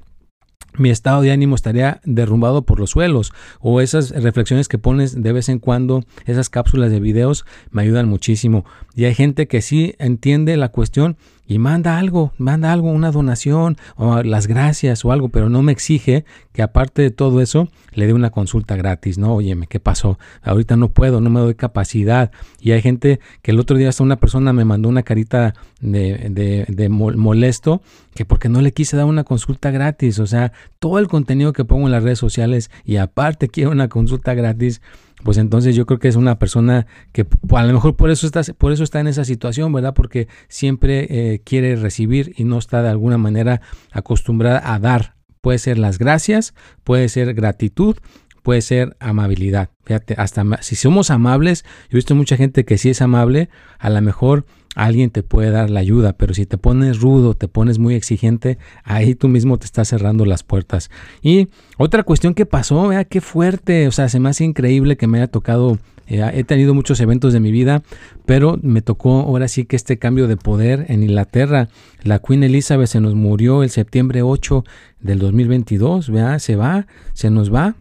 mi 0.77 0.89
estado 0.89 1.21
de 1.21 1.31
ánimo 1.31 1.55
estaría 1.55 2.01
derrumbado 2.05 2.63
por 2.63 2.79
los 2.79 2.91
suelos. 2.91 3.33
O 3.59 3.81
esas 3.81 4.11
reflexiones 4.11 4.67
que 4.67 4.77
pones 4.77 5.21
de 5.21 5.31
vez 5.31 5.49
en 5.49 5.59
cuando, 5.59 6.03
esas 6.25 6.49
cápsulas 6.49 6.91
de 6.91 6.99
videos, 6.99 7.45
me 7.71 7.81
ayudan 7.81 8.07
muchísimo. 8.07 8.65
Y 8.95 9.05
hay 9.05 9.15
gente 9.15 9.47
que 9.47 9.61
sí 9.61 9.95
entiende 9.97 10.55
la 10.57 10.69
cuestión 10.69 11.17
y 11.47 11.59
manda 11.59 11.97
algo, 11.97 12.33
manda 12.37 12.73
algo, 12.73 12.91
una 12.91 13.11
donación 13.11 13.77
o 13.95 14.21
las 14.21 14.47
gracias 14.47 15.05
o 15.05 15.11
algo, 15.11 15.29
pero 15.29 15.49
no 15.49 15.61
me 15.63 15.71
exige 15.71 16.25
que 16.51 16.61
aparte 16.61 17.01
de 17.01 17.11
todo 17.11 17.41
eso 17.41 17.69
le 17.93 18.05
dé 18.05 18.13
una 18.13 18.29
consulta 18.29 18.75
gratis, 18.75 19.17
¿no? 19.17 19.33
Óyeme, 19.33 19.67
¿qué 19.67 19.79
pasó? 19.79 20.19
Ahorita 20.43 20.75
no 20.75 20.89
puedo, 20.89 21.21
no 21.21 21.29
me 21.29 21.39
doy 21.39 21.55
capacidad. 21.55 22.31
Y 22.59 22.71
hay 22.71 22.81
gente 22.81 23.19
que 23.41 23.51
el 23.51 23.59
otro 23.59 23.77
día 23.77 23.89
hasta 23.89 24.03
una 24.03 24.17
persona 24.17 24.53
me 24.53 24.65
mandó 24.65 24.89
una 24.89 25.03
carita 25.03 25.53
de, 25.79 26.65
de, 26.67 26.89
molesto 26.89 27.81
que 28.13 28.25
porque 28.25 28.49
no 28.49 28.61
le 28.61 28.73
quise 28.73 28.97
dar 28.97 29.05
una 29.05 29.23
consulta 29.23 29.71
gratis, 29.71 30.19
o 30.19 30.27
sea, 30.27 30.51
todo 30.79 30.99
el 30.99 31.07
contenido 31.07 31.53
que 31.53 31.65
pongo 31.65 31.85
en 31.85 31.91
las 31.91 32.03
redes 32.03 32.19
sociales 32.19 32.71
y 32.83 32.97
aparte 32.97 33.47
quiero 33.47 33.71
una 33.71 33.87
consulta 33.87 34.33
gratis, 34.33 34.81
pues 35.23 35.37
entonces 35.37 35.75
yo 35.75 35.85
creo 35.85 35.99
que 35.99 36.07
es 36.07 36.15
una 36.15 36.37
persona 36.37 36.85
que 37.11 37.25
a 37.49 37.63
lo 37.63 37.73
mejor 37.73 37.95
por 37.95 38.11
eso 38.11 38.27
está, 38.27 38.41
por 38.57 38.71
eso 38.71 38.83
está 38.83 38.99
en 38.99 39.07
esa 39.07 39.25
situación, 39.25 39.73
¿verdad? 39.73 39.93
Porque 39.93 40.27
siempre 40.47 41.07
eh, 41.09 41.41
quiere 41.43 41.75
recibir 41.75 42.33
y 42.37 42.43
no 42.43 42.57
está 42.57 42.83
de 42.83 42.89
alguna 42.89 43.17
manera 43.17 43.61
acostumbrada 43.91 44.61
a 44.73 44.79
dar. 44.79 45.15
Puede 45.41 45.59
ser 45.59 45.79
las 45.79 45.97
gracias, 45.97 46.53
puede 46.83 47.09
ser 47.09 47.33
gratitud, 47.33 47.97
puede 48.43 48.61
ser 48.61 48.95
amabilidad. 48.99 49.69
Fíjate, 49.83 50.15
hasta 50.17 50.45
si 50.61 50.75
somos 50.75 51.09
amables, 51.09 51.63
yo 51.89 51.93
he 51.93 51.95
visto 51.97 52.15
mucha 52.15 52.37
gente 52.37 52.63
que 52.63 52.77
sí 52.77 52.89
es 52.89 53.01
amable, 53.01 53.49
a 53.79 53.89
lo 53.89 54.01
mejor 54.01 54.45
alguien 54.77 55.09
te 55.09 55.23
puede 55.23 55.49
dar 55.49 55.69
la 55.69 55.79
ayuda, 55.79 56.13
pero 56.13 56.33
si 56.33 56.45
te 56.45 56.57
pones 56.57 57.01
rudo, 57.01 57.33
te 57.33 57.47
pones 57.47 57.79
muy 57.79 57.95
exigente, 57.95 58.59
ahí 58.83 59.15
tú 59.15 59.27
mismo 59.27 59.57
te 59.57 59.65
estás 59.65 59.87
cerrando 59.87 60.23
las 60.25 60.43
puertas. 60.43 60.91
Y 61.21 61.47
otra 61.77 62.03
cuestión 62.03 62.35
que 62.35 62.45
pasó, 62.45 62.87
vea 62.87 63.03
qué 63.03 63.19
fuerte, 63.19 63.87
o 63.87 63.91
sea, 63.91 64.07
se 64.07 64.19
me 64.19 64.29
hace 64.29 64.43
increíble 64.43 64.95
que 64.95 65.07
me 65.07 65.17
haya 65.17 65.27
tocado 65.27 65.79
eh, 66.07 66.23
he 66.33 66.43
tenido 66.43 66.73
muchos 66.73 67.01
eventos 67.01 67.33
de 67.33 67.39
mi 67.39 67.51
vida, 67.51 67.83
pero 68.25 68.57
me 68.61 68.81
tocó 68.81 69.21
ahora 69.21 69.47
sí 69.47 69.65
que 69.65 69.75
este 69.75 69.97
cambio 69.97 70.27
de 70.27 70.37
poder 70.37 70.85
en 70.87 71.03
Inglaterra. 71.03 71.67
La 72.03 72.19
Queen 72.19 72.43
Elizabeth 72.43 72.87
se 72.87 73.01
nos 73.01 73.15
murió 73.15 73.61
el 73.61 73.69
septiembre 73.69 74.21
8 74.21 74.63
del 75.01 75.19
2022, 75.19 76.09
vea, 76.09 76.39
se 76.39 76.55
va, 76.55 76.87
se 77.13 77.29
nos 77.29 77.53
va 77.53 77.75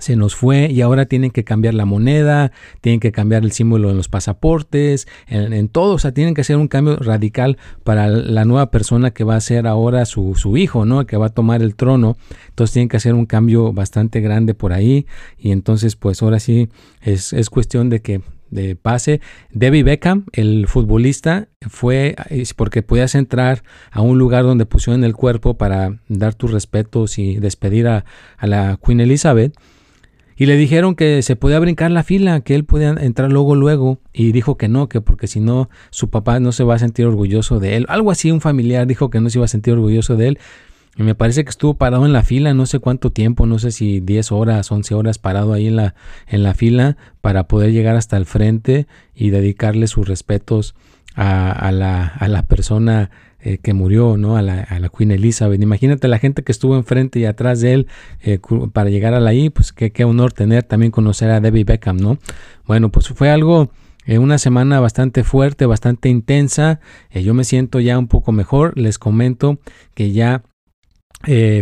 se 0.00 0.16
nos 0.16 0.34
fue 0.34 0.70
y 0.70 0.80
ahora 0.80 1.06
tienen 1.06 1.30
que 1.30 1.44
cambiar 1.44 1.74
la 1.74 1.84
moneda, 1.84 2.52
tienen 2.80 3.00
que 3.00 3.12
cambiar 3.12 3.44
el 3.44 3.52
símbolo 3.52 3.90
en 3.90 3.96
los 3.96 4.08
pasaportes, 4.08 5.08
en, 5.26 5.68
todo, 5.68 5.94
o 5.94 5.98
sea, 5.98 6.12
tienen 6.12 6.34
que 6.34 6.42
hacer 6.42 6.56
un 6.56 6.68
cambio 6.68 6.96
radical 6.96 7.58
para 7.84 8.08
la 8.08 8.44
nueva 8.44 8.70
persona 8.70 9.10
que 9.10 9.24
va 9.24 9.36
a 9.36 9.40
ser 9.40 9.66
ahora 9.66 10.04
su, 10.06 10.34
su, 10.34 10.56
hijo, 10.56 10.84
¿no? 10.84 11.06
Que 11.06 11.16
va 11.16 11.26
a 11.26 11.30
tomar 11.30 11.62
el 11.62 11.74
trono. 11.74 12.16
Entonces 12.48 12.72
tienen 12.74 12.88
que 12.88 12.96
hacer 12.96 13.14
un 13.14 13.26
cambio 13.26 13.72
bastante 13.72 14.20
grande 14.20 14.54
por 14.54 14.72
ahí 14.72 15.06
y 15.38 15.52
entonces 15.52 15.96
pues 15.96 16.22
ahora 16.22 16.40
sí 16.40 16.68
es, 17.02 17.32
es 17.32 17.50
cuestión 17.50 17.90
de 17.90 18.00
que 18.00 18.20
de 18.50 18.76
pase. 18.76 19.20
Debbie 19.50 19.82
Beckham, 19.82 20.24
el 20.32 20.66
futbolista, 20.68 21.48
fue 21.68 22.16
porque 22.56 22.82
podías 22.82 23.14
entrar 23.14 23.62
a 23.90 24.00
un 24.00 24.18
lugar 24.18 24.44
donde 24.44 24.66
pusieron 24.66 25.04
el 25.04 25.14
cuerpo 25.14 25.54
para 25.54 26.00
dar 26.08 26.34
tus 26.34 26.52
respetos 26.52 27.18
y 27.18 27.36
despedir 27.36 27.88
a, 27.88 28.04
a 28.36 28.46
la 28.46 28.78
Queen 28.82 29.00
Elizabeth 29.00 29.54
y 30.40 30.46
le 30.46 30.56
dijeron 30.56 30.94
que 30.94 31.20
se 31.22 31.34
podía 31.34 31.58
brincar 31.58 31.90
la 31.90 32.04
fila, 32.04 32.40
que 32.42 32.54
él 32.54 32.64
podía 32.64 32.90
entrar 32.90 33.32
luego, 33.32 33.56
luego. 33.56 33.98
Y 34.12 34.30
dijo 34.30 34.56
que 34.56 34.68
no, 34.68 34.88
que 34.88 35.00
porque 35.00 35.26
si 35.26 35.40
no, 35.40 35.68
su 35.90 36.10
papá 36.10 36.38
no 36.38 36.52
se 36.52 36.62
va 36.62 36.76
a 36.76 36.78
sentir 36.78 37.06
orgulloso 37.06 37.58
de 37.58 37.74
él. 37.74 37.86
Algo 37.88 38.12
así, 38.12 38.30
un 38.30 38.40
familiar 38.40 38.86
dijo 38.86 39.10
que 39.10 39.20
no 39.20 39.30
se 39.30 39.38
iba 39.38 39.46
a 39.46 39.48
sentir 39.48 39.72
orgulloso 39.74 40.14
de 40.14 40.28
él. 40.28 40.38
Y 40.96 41.02
me 41.02 41.16
parece 41.16 41.42
que 41.42 41.50
estuvo 41.50 41.74
parado 41.74 42.06
en 42.06 42.12
la 42.12 42.22
fila, 42.22 42.54
no 42.54 42.66
sé 42.66 42.78
cuánto 42.78 43.10
tiempo, 43.10 43.46
no 43.46 43.58
sé 43.58 43.72
si 43.72 43.98
10 43.98 44.30
horas, 44.30 44.70
11 44.70 44.94
horas 44.94 45.18
parado 45.18 45.54
ahí 45.54 45.66
en 45.66 45.74
la, 45.74 45.96
en 46.28 46.44
la 46.44 46.54
fila 46.54 46.96
para 47.20 47.48
poder 47.48 47.72
llegar 47.72 47.96
hasta 47.96 48.16
el 48.16 48.24
frente 48.24 48.86
y 49.16 49.30
dedicarle 49.30 49.88
sus 49.88 50.06
respetos 50.06 50.76
a, 51.16 51.72
la, 51.72 52.06
a 52.06 52.28
la 52.28 52.46
persona 52.46 53.10
eh, 53.40 53.58
que 53.58 53.72
murió, 53.72 54.16
¿no? 54.16 54.36
A 54.36 54.42
la, 54.42 54.62
a 54.62 54.80
la, 54.80 54.88
Queen 54.88 55.12
Elizabeth. 55.12 55.62
Imagínate 55.62 56.08
la 56.08 56.18
gente 56.18 56.42
que 56.42 56.50
estuvo 56.50 56.76
enfrente 56.76 57.20
y 57.20 57.24
atrás 57.24 57.60
de 57.60 57.72
él 57.72 57.86
eh, 58.20 58.40
para 58.72 58.90
llegar 58.90 59.14
a 59.14 59.20
la 59.20 59.32
I, 59.32 59.48
pues 59.50 59.72
qué, 59.72 59.92
qué, 59.92 60.02
honor 60.02 60.32
tener 60.32 60.64
también 60.64 60.90
conocer 60.90 61.30
a 61.30 61.40
Debbie 61.40 61.62
Beckham, 61.62 61.98
¿no? 61.98 62.18
Bueno, 62.66 62.90
pues 62.90 63.08
fue 63.10 63.30
algo, 63.30 63.70
eh, 64.06 64.18
una 64.18 64.38
semana 64.38 64.80
bastante 64.80 65.22
fuerte, 65.22 65.66
bastante 65.66 66.08
intensa. 66.08 66.80
yo 67.12 67.32
me 67.32 67.44
siento 67.44 67.78
ya 67.78 67.96
un 67.96 68.08
poco 68.08 68.32
mejor. 68.32 68.76
Les 68.76 68.98
comento 68.98 69.60
que 69.94 70.10
ya 70.10 70.42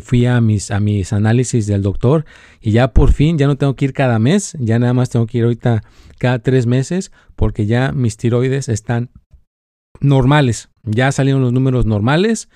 fui 0.03 0.25
a 0.25 0.41
mis, 0.41 0.71
a 0.71 0.81
mis 0.81 1.13
análisis 1.13 1.67
del 1.67 1.83
doctor 1.83 2.25
y 2.61 2.71
ya 2.71 2.93
por 2.93 3.13
fin 3.13 3.37
ya 3.37 3.47
no 3.47 3.57
tengo 3.57 3.75
que 3.75 3.87
ir 3.87 3.93
cada 3.93 4.19
mes, 4.19 4.57
ya 4.61 4.79
nada 4.79 4.95
más 4.95 5.11
tengo 5.11 5.27
que 5.27 5.39
ir 5.39 5.45
ahorita 5.45 5.83
cada 6.19 6.39
tres 6.39 6.67
meses 6.67 7.13
porque 7.37 7.67
ya 7.67 7.93
mis 7.93 8.17
tiroides 8.17 8.69
están 8.69 9.11
normales. 10.01 10.69
Ya 10.85 11.11
salieron 11.13 11.43
los 11.43 11.53
números 11.53 11.87
normales. 11.87 12.49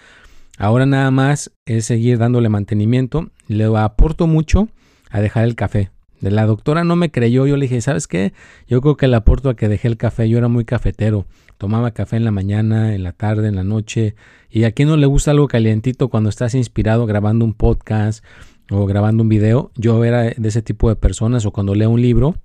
Ahora 0.58 0.86
nada 0.86 1.10
más 1.10 1.52
es 1.64 1.86
seguir 1.86 2.18
dándole 2.18 2.48
mantenimiento. 2.48 3.30
Le 3.48 3.64
aporto 3.76 4.26
mucho 4.26 4.68
a 5.10 5.20
dejar 5.20 5.44
el 5.44 5.54
café. 5.54 5.90
De 6.20 6.30
la 6.30 6.44
doctora 6.44 6.84
no 6.84 6.96
me 6.96 7.10
creyó. 7.10 7.46
Yo 7.46 7.56
le 7.56 7.64
dije, 7.64 7.80
¿sabes 7.80 8.06
qué? 8.06 8.32
Yo 8.68 8.80
creo 8.82 8.96
que 8.96 9.08
le 9.08 9.16
aporto 9.16 9.48
a 9.48 9.56
que 9.56 9.68
dejé 9.68 9.88
el 9.88 9.96
café. 9.96 10.28
Yo 10.28 10.38
era 10.38 10.48
muy 10.48 10.64
cafetero. 10.64 11.26
Tomaba 11.56 11.92
café 11.92 12.16
en 12.16 12.24
la 12.24 12.30
mañana, 12.30 12.94
en 12.94 13.02
la 13.02 13.12
tarde, 13.12 13.48
en 13.48 13.56
la 13.56 13.64
noche. 13.64 14.14
Y 14.50 14.64
a 14.64 14.72
quien 14.72 14.88
no 14.88 14.96
le 14.96 15.06
gusta 15.06 15.30
algo 15.30 15.48
calientito 15.48 16.08
cuando 16.08 16.28
estás 16.28 16.54
inspirado 16.54 17.06
grabando 17.06 17.44
un 17.44 17.54
podcast 17.54 18.24
o 18.70 18.84
grabando 18.86 19.22
un 19.22 19.28
video. 19.28 19.70
Yo 19.76 20.04
era 20.04 20.22
de 20.24 20.48
ese 20.48 20.62
tipo 20.62 20.88
de 20.88 20.96
personas 20.96 21.46
o 21.46 21.52
cuando 21.52 21.74
leo 21.74 21.90
un 21.90 22.02
libro. 22.02 22.36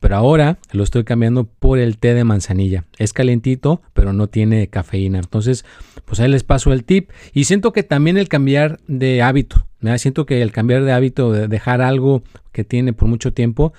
Pero 0.00 0.16
ahora 0.16 0.58
lo 0.72 0.82
estoy 0.82 1.04
cambiando 1.04 1.44
por 1.44 1.78
el 1.78 1.98
té 1.98 2.14
de 2.14 2.24
manzanilla. 2.24 2.84
Es 2.98 3.12
calentito, 3.12 3.82
pero 3.92 4.12
no 4.12 4.28
tiene 4.28 4.68
cafeína. 4.68 5.18
Entonces, 5.18 5.64
pues 6.04 6.20
ahí 6.20 6.28
les 6.28 6.44
paso 6.44 6.72
el 6.72 6.84
tip. 6.84 7.10
Y 7.32 7.44
siento 7.44 7.72
que 7.72 7.82
también 7.82 8.18
el 8.18 8.28
cambiar 8.28 8.80
de 8.86 9.22
hábito. 9.22 9.66
Siento 9.96 10.24
que 10.24 10.40
el 10.40 10.52
cambiar 10.52 10.84
de 10.84 10.92
hábito, 10.92 11.32
de 11.32 11.46
dejar 11.48 11.82
algo 11.82 12.22
que 12.52 12.64
tiene 12.64 12.92
por 12.92 13.08
mucho 13.08 13.32
tiempo, 13.32 13.74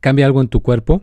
cambia 0.00 0.24
algo 0.26 0.40
en 0.40 0.48
tu 0.48 0.60
cuerpo 0.60 1.02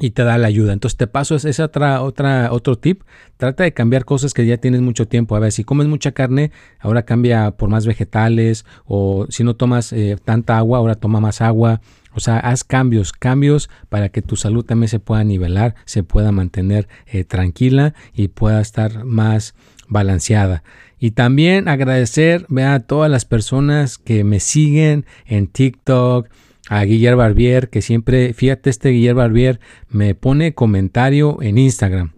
y 0.00 0.10
te 0.10 0.24
da 0.24 0.38
la 0.38 0.48
ayuda. 0.48 0.72
Entonces 0.72 0.96
te 0.96 1.06
paso 1.06 1.36
ese 1.36 1.62
otra, 1.62 2.02
otra, 2.02 2.52
otro 2.52 2.76
tip. 2.76 3.02
Trata 3.36 3.64
de 3.64 3.72
cambiar 3.72 4.04
cosas 4.04 4.34
que 4.34 4.46
ya 4.46 4.56
tienes 4.56 4.80
mucho 4.80 5.06
tiempo. 5.06 5.36
A 5.36 5.38
ver, 5.38 5.52
si 5.52 5.64
comes 5.64 5.86
mucha 5.86 6.12
carne, 6.12 6.50
ahora 6.80 7.04
cambia 7.04 7.52
por 7.52 7.68
más 7.68 7.86
vegetales. 7.86 8.64
O 8.84 9.26
si 9.28 9.44
no 9.44 9.54
tomas 9.54 9.92
eh, 9.92 10.16
tanta 10.24 10.58
agua, 10.58 10.78
ahora 10.78 10.94
toma 10.94 11.20
más 11.20 11.40
agua. 11.40 11.80
O 12.14 12.20
sea, 12.20 12.38
haz 12.38 12.64
cambios, 12.64 13.12
cambios 13.12 13.70
para 13.88 14.10
que 14.10 14.22
tu 14.22 14.36
salud 14.36 14.64
también 14.64 14.88
se 14.88 15.00
pueda 15.00 15.24
nivelar, 15.24 15.74
se 15.86 16.02
pueda 16.02 16.30
mantener 16.30 16.86
eh, 17.06 17.24
tranquila 17.24 17.94
y 18.12 18.28
pueda 18.28 18.60
estar 18.60 19.04
más 19.04 19.54
balanceada. 19.88 20.62
Y 20.98 21.12
también 21.12 21.68
agradecer 21.68 22.46
a 22.58 22.80
todas 22.80 23.10
las 23.10 23.24
personas 23.24 23.98
que 23.98 24.24
me 24.24 24.40
siguen 24.40 25.04
en 25.26 25.48
TikTok, 25.48 26.28
a 26.72 26.84
Guillermo 26.84 27.18
Barbier, 27.18 27.68
que 27.68 27.82
siempre, 27.82 28.32
fíjate, 28.32 28.70
este 28.70 28.88
Guillermo 28.88 29.20
Barbier 29.20 29.60
me 29.90 30.14
pone 30.14 30.54
comentario 30.54 31.36
en 31.42 31.58
Instagram, 31.58 32.12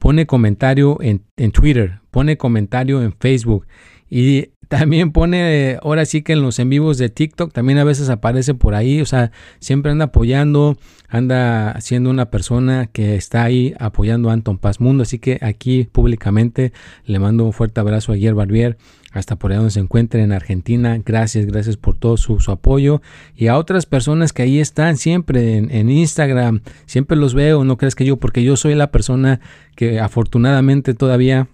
pone 0.00 0.26
comentario 0.26 0.98
en, 1.00 1.22
en 1.36 1.52
Twitter, 1.52 2.00
pone 2.10 2.36
comentario 2.36 3.00
en 3.00 3.12
Facebook. 3.12 3.64
Y 4.10 4.48
también 4.66 5.12
pone, 5.12 5.78
ahora 5.82 6.04
sí 6.04 6.22
que 6.22 6.32
en 6.32 6.42
los 6.42 6.58
en 6.58 6.68
vivos 6.68 6.98
de 6.98 7.10
TikTok, 7.10 7.52
también 7.52 7.78
a 7.78 7.84
veces 7.84 8.08
aparece 8.08 8.54
por 8.54 8.74
ahí, 8.74 9.00
o 9.00 9.06
sea, 9.06 9.30
siempre 9.60 9.92
anda 9.92 10.06
apoyando, 10.06 10.76
anda 11.08 11.80
siendo 11.80 12.10
una 12.10 12.28
persona 12.28 12.88
que 12.92 13.14
está 13.14 13.44
ahí 13.44 13.72
apoyando 13.78 14.30
a 14.30 14.32
Anton 14.32 14.58
Paz 14.58 14.80
Mundo. 14.80 15.04
Así 15.04 15.20
que 15.20 15.38
aquí 15.42 15.84
públicamente 15.84 16.72
le 17.04 17.20
mando 17.20 17.44
un 17.44 17.52
fuerte 17.52 17.78
abrazo 17.78 18.10
a 18.10 18.14
Guillermo 18.16 18.38
Barbier, 18.38 18.78
hasta 19.12 19.36
por 19.36 19.50
allá 19.50 19.58
donde 19.58 19.72
se 19.72 19.80
encuentre 19.80 20.22
en 20.22 20.32
Argentina. 20.32 20.98
Gracias, 21.04 21.46
gracias 21.46 21.76
por 21.76 21.96
todo 21.96 22.16
su, 22.16 22.38
apoyo. 22.50 23.02
Y 23.36 23.48
a 23.48 23.58
otras 23.58 23.86
personas 23.86 24.32
que 24.32 24.42
ahí 24.42 24.58
están 24.58 24.96
siempre 24.96 25.56
en, 25.56 25.70
en 25.70 25.90
Instagram, 25.90 26.62
siempre 26.86 27.16
los 27.16 27.34
veo, 27.34 27.64
no 27.64 27.76
crees 27.76 27.94
que 27.94 28.04
yo, 28.04 28.16
porque 28.16 28.42
yo 28.42 28.56
soy 28.56 28.74
la 28.74 28.90
persona 28.90 29.40
que 29.76 30.00
afortunadamente 30.00 30.94
todavía 30.94 31.48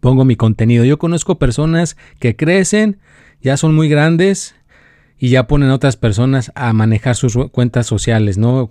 pongo 0.00 0.24
mi 0.24 0.36
contenido. 0.36 0.84
Yo 0.84 0.98
conozco 0.98 1.38
personas 1.38 1.96
que 2.18 2.34
crecen, 2.34 2.98
ya 3.42 3.56
son 3.56 3.74
muy 3.74 3.88
grandes 3.88 4.54
y 5.18 5.28
ya 5.28 5.46
ponen 5.46 5.68
a 5.70 5.74
otras 5.74 5.96
personas 5.96 6.50
a 6.54 6.72
manejar 6.72 7.14
sus 7.14 7.36
cuentas 7.52 7.86
sociales, 7.86 8.38
¿no? 8.38 8.70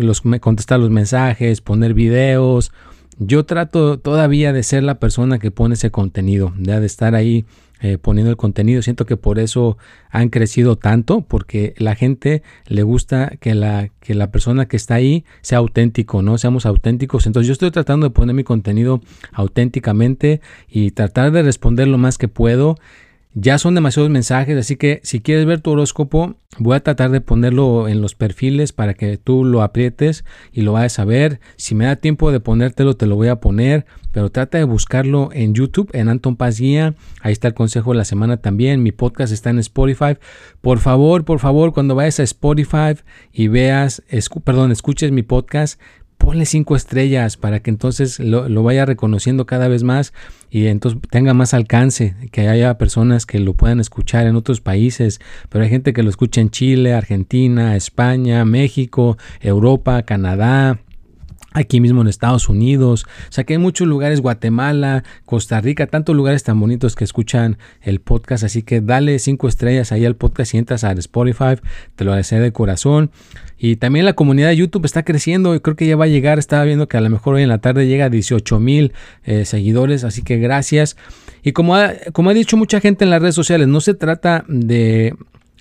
Los, 0.00 0.20
contestar 0.40 0.80
los 0.80 0.90
mensajes, 0.90 1.60
poner 1.60 1.94
videos. 1.94 2.72
Yo 3.18 3.44
trato 3.44 3.98
todavía 3.98 4.52
de 4.52 4.62
ser 4.62 4.82
la 4.82 4.98
persona 4.98 5.38
que 5.38 5.50
pone 5.50 5.74
ese 5.74 5.90
contenido, 5.90 6.52
de 6.56 6.84
estar 6.84 7.14
ahí 7.14 7.46
eh, 7.80 7.98
poniendo 7.98 8.30
el 8.30 8.36
contenido. 8.36 8.80
Siento 8.80 9.04
que 9.04 9.16
por 9.16 9.38
eso 9.38 9.76
han 10.10 10.30
crecido 10.30 10.76
tanto, 10.76 11.20
porque 11.20 11.74
la 11.78 11.94
gente 11.94 12.42
le 12.66 12.82
gusta 12.82 13.32
que 13.38 13.54
la, 13.54 13.90
que 14.00 14.14
la 14.14 14.30
persona 14.30 14.66
que 14.66 14.76
está 14.76 14.94
ahí 14.94 15.24
sea 15.42 15.58
auténtico, 15.58 16.22
¿no? 16.22 16.38
Seamos 16.38 16.64
auténticos. 16.64 17.26
Entonces 17.26 17.48
yo 17.48 17.52
estoy 17.52 17.70
tratando 17.70 18.06
de 18.08 18.14
poner 18.14 18.34
mi 18.34 18.44
contenido 18.44 19.02
auténticamente 19.32 20.40
y 20.68 20.92
tratar 20.92 21.32
de 21.32 21.42
responder 21.42 21.86
lo 21.88 21.98
más 21.98 22.16
que 22.16 22.28
puedo. 22.28 22.76
Ya 23.38 23.58
son 23.58 23.74
demasiados 23.74 24.08
mensajes, 24.10 24.56
así 24.56 24.76
que 24.76 24.98
si 25.02 25.20
quieres 25.20 25.44
ver 25.44 25.60
tu 25.60 25.70
horóscopo, 25.70 26.36
voy 26.58 26.74
a 26.74 26.82
tratar 26.82 27.10
de 27.10 27.20
ponerlo 27.20 27.86
en 27.86 28.00
los 28.00 28.14
perfiles 28.14 28.72
para 28.72 28.94
que 28.94 29.18
tú 29.18 29.44
lo 29.44 29.60
aprietes 29.60 30.24
y 30.52 30.62
lo 30.62 30.72
vayas 30.72 30.98
a 30.98 31.04
ver. 31.04 31.38
Si 31.58 31.74
me 31.74 31.84
da 31.84 31.96
tiempo 31.96 32.32
de 32.32 32.40
ponértelo, 32.40 32.96
te 32.96 33.04
lo 33.04 33.14
voy 33.14 33.28
a 33.28 33.38
poner, 33.38 33.84
pero 34.10 34.30
trata 34.30 34.56
de 34.56 34.64
buscarlo 34.64 35.28
en 35.34 35.52
YouTube, 35.52 35.90
en 35.92 36.08
Anton 36.08 36.36
Paz 36.36 36.58
Guía. 36.58 36.94
Ahí 37.20 37.32
está 37.34 37.48
el 37.48 37.52
consejo 37.52 37.92
de 37.92 37.98
la 37.98 38.06
semana 38.06 38.38
también. 38.38 38.82
Mi 38.82 38.90
podcast 38.90 39.34
está 39.34 39.50
en 39.50 39.58
Spotify. 39.58 40.16
Por 40.62 40.78
favor, 40.78 41.26
por 41.26 41.38
favor, 41.38 41.74
cuando 41.74 41.94
vayas 41.94 42.20
a 42.20 42.22
Spotify 42.22 42.94
y 43.34 43.48
veas, 43.48 44.02
perdón, 44.44 44.72
escuches 44.72 45.12
mi 45.12 45.22
podcast, 45.22 45.78
ponle 46.18 46.46
cinco 46.46 46.76
estrellas 46.76 47.36
para 47.36 47.60
que 47.60 47.70
entonces 47.70 48.18
lo, 48.18 48.62
vaya 48.62 48.84
reconociendo 48.84 49.46
cada 49.46 49.68
vez 49.68 49.82
más 49.82 50.12
y 50.50 50.66
entonces 50.66 51.00
tenga 51.10 51.34
más 51.34 51.54
alcance, 51.54 52.14
que 52.32 52.48
haya 52.48 52.78
personas 52.78 53.26
que 53.26 53.38
lo 53.38 53.54
puedan 53.54 53.80
escuchar 53.80 54.26
en 54.26 54.36
otros 54.36 54.60
países, 54.60 55.20
pero 55.48 55.64
hay 55.64 55.70
gente 55.70 55.92
que 55.92 56.02
lo 56.02 56.10
escucha 56.10 56.40
en 56.40 56.50
Chile, 56.50 56.94
Argentina, 56.94 57.76
España, 57.76 58.44
México, 58.44 59.18
Europa, 59.40 60.02
Canadá, 60.02 60.80
aquí 61.56 61.80
mismo 61.80 62.02
en 62.02 62.08
Estados 62.08 62.48
Unidos. 62.48 63.06
O 63.28 63.32
sea 63.32 63.44
que 63.44 63.54
hay 63.54 63.58
muchos 63.58 63.88
lugares, 63.88 64.20
Guatemala, 64.20 65.04
Costa 65.24 65.60
Rica, 65.60 65.86
tantos 65.86 66.14
lugares 66.14 66.44
tan 66.44 66.60
bonitos 66.60 66.94
que 66.94 67.04
escuchan 67.04 67.58
el 67.82 68.00
podcast. 68.00 68.44
Así 68.44 68.62
que 68.62 68.80
dale 68.80 69.18
cinco 69.18 69.48
estrellas 69.48 69.90
ahí 69.90 70.04
al 70.04 70.16
podcast 70.16 70.54
y 70.54 70.58
entras 70.58 70.84
a 70.84 70.92
Spotify. 70.92 71.56
Te 71.96 72.04
lo 72.04 72.12
agradeceré 72.12 72.42
de 72.42 72.52
corazón. 72.52 73.10
Y 73.58 73.76
también 73.76 74.04
la 74.04 74.12
comunidad 74.12 74.48
de 74.48 74.56
YouTube 74.56 74.84
está 74.84 75.02
creciendo 75.02 75.58
creo 75.62 75.76
que 75.76 75.86
ya 75.86 75.96
va 75.96 76.04
a 76.04 76.08
llegar. 76.08 76.38
Estaba 76.38 76.64
viendo 76.64 76.88
que 76.88 76.98
a 76.98 77.00
lo 77.00 77.08
mejor 77.08 77.34
hoy 77.34 77.42
en 77.42 77.48
la 77.48 77.58
tarde 77.58 77.86
llega 77.86 78.06
a 78.06 78.10
18 78.10 78.60
mil 78.60 78.92
eh, 79.24 79.44
seguidores. 79.46 80.04
Así 80.04 80.22
que 80.22 80.36
gracias. 80.36 80.96
Y 81.42 81.52
como 81.52 81.74
ha 81.74 82.34
dicho 82.34 82.56
mucha 82.56 82.80
gente 82.80 83.04
en 83.04 83.10
las 83.10 83.22
redes 83.22 83.34
sociales, 83.34 83.68
no 83.68 83.80
se 83.80 83.94
trata 83.94 84.44
de 84.48 85.14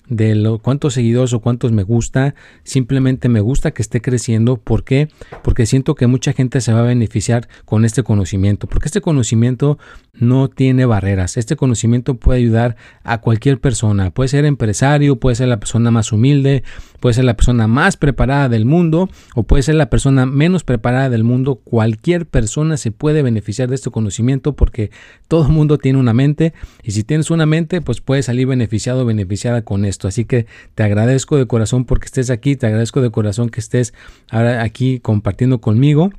de 0.08 0.36
lo, 0.36 0.60
cuántos 0.60 0.94
seguidores 0.94 1.34
o 1.34 1.40
cuántos 1.40 1.72
me 1.72 1.84
gusta, 1.84 2.36
simplemente 2.64 3.30
me 3.30 3.40
gusta 3.40 3.72
que 3.72 3.82
esté 3.82 4.02
creciendo. 4.02 4.58
¿Por 4.58 4.84
qué? 4.84 5.10
Porque 5.44 5.66
siento 5.66 5.96
que 5.96 6.08
mucha 6.08 6.34
gente 6.34 6.62
se 6.62 6.74
va 6.74 6.80
a 6.80 6.84
beneficiar 6.84 7.48
con 7.66 7.86
este 7.86 8.04
conocimiento, 8.04 8.68
porque 8.68 8.88
este 8.88 9.02
conocimiento 9.02 9.78
no 10.14 10.50
tiene 10.50 10.86
barreras. 10.86 11.38
Este 11.38 11.56
conocimiento 11.56 12.16
puede 12.16 12.40
ayudar 12.40 12.76
a 13.04 13.20
cualquier 13.20 13.60
persona. 13.60 14.12
Puede 14.12 14.30
ser 14.30 14.46
empresario, 14.46 15.18
puede 15.18 15.36
ser 15.36 15.48
la 15.48 15.60
persona 15.60 15.92
más 15.92 16.12
humilde, 16.12 16.64
puede 17.00 17.14
ser 17.14 17.26
la 17.26 17.36
persona 17.36 17.68
más 17.68 17.98
preparada 17.98 18.50
del 18.50 18.66
mundo 18.66 19.10
o 19.36 19.44
puede 19.44 19.64
ser 19.64 19.76
la 19.76 19.90
persona 19.90 20.26
menos 20.26 20.64
preparada 20.64 21.10
del 21.10 21.24
mundo. 21.24 21.56
Cualquier 21.56 22.26
persona 22.26 22.78
se 22.78 22.92
puede 22.92 23.22
beneficiar 23.22 23.70
de 23.70 23.76
este 23.76 23.92
conocimiento 23.92 24.56
porque 24.56 24.92
todo 25.28 25.48
el 25.48 25.52
mundo 25.52 25.78
tiene 25.78 26.00
una 26.00 26.14
mente 26.14 26.54
y 26.84 26.92
si 26.92 27.04
tienes 27.04 27.32
una 27.32 27.46
mente, 27.46 27.82
pues 27.82 28.02
puedes 28.02 28.26
salir 28.26 28.48
beneficiado 28.48 29.02
o 29.02 29.06
beneficiada 29.06 29.64
con 29.64 29.86
Así 30.04 30.26
que 30.26 30.46
te 30.76 30.84
agradezco 30.84 31.38
de 31.38 31.48
corazón 31.48 31.86
porque 31.86 32.06
estés 32.06 32.30
aquí, 32.30 32.58
te 32.58 32.68
agradezco 32.68 33.02
de 33.02 33.12
corazón 33.12 33.50
que 33.50 33.62
estés 33.62 33.94
ahora 34.30 34.62
aquí 34.64 35.00
compartiendo 35.00 35.62
conmigo 35.62 36.12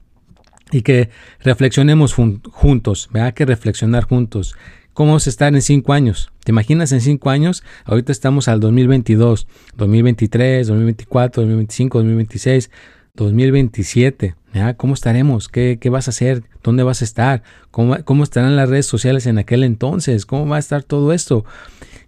y 0.73 0.83
que 0.83 1.11
reflexionemos 1.41 2.15
juntos, 2.15 3.09
¿verdad? 3.13 3.35
Que 3.35 3.45
reflexionar 3.45 4.05
juntos. 4.05 4.55
¿Cómo 4.95 5.11
vamos 5.11 5.27
a 5.27 5.31
estar 5.31 5.55
en 5.55 5.61
cinco 5.61 5.93
años? 5.93 6.33
¿Te 6.43 6.53
imaginas 6.53 6.91
en 6.93 7.03
cinco 7.03 7.29
años? 7.29 7.63
Ahorita 7.85 8.13
estamos 8.13 8.49
al 8.49 8.61
2022, 8.61 9.47
2023, 9.77 10.67
2024, 10.67 11.43
2025, 11.43 11.99
2026, 11.99 12.71
2027. 13.15 14.37
¿Cómo 14.79 14.95
estaremos? 14.95 15.49
¿Qué, 15.49 15.79
vas 15.91 16.09
a 16.09 16.11
hacer? 16.11 16.45
¿Dónde 16.63 16.83
vas 16.83 17.03
a 17.03 17.05
estar? 17.05 17.43
¿Cómo, 17.71 17.97
¿Cómo 18.05 18.23
estarán 18.23 18.57
las 18.57 18.71
redes 18.71 18.87
sociales 18.87 19.27
en 19.27 19.37
aquel 19.37 19.65
entonces? 19.65 20.25
¿Cómo 20.25 20.47
va 20.47 20.57
a 20.57 20.61
estar 20.61 20.83
todo 20.83 21.13
esto? 21.13 21.45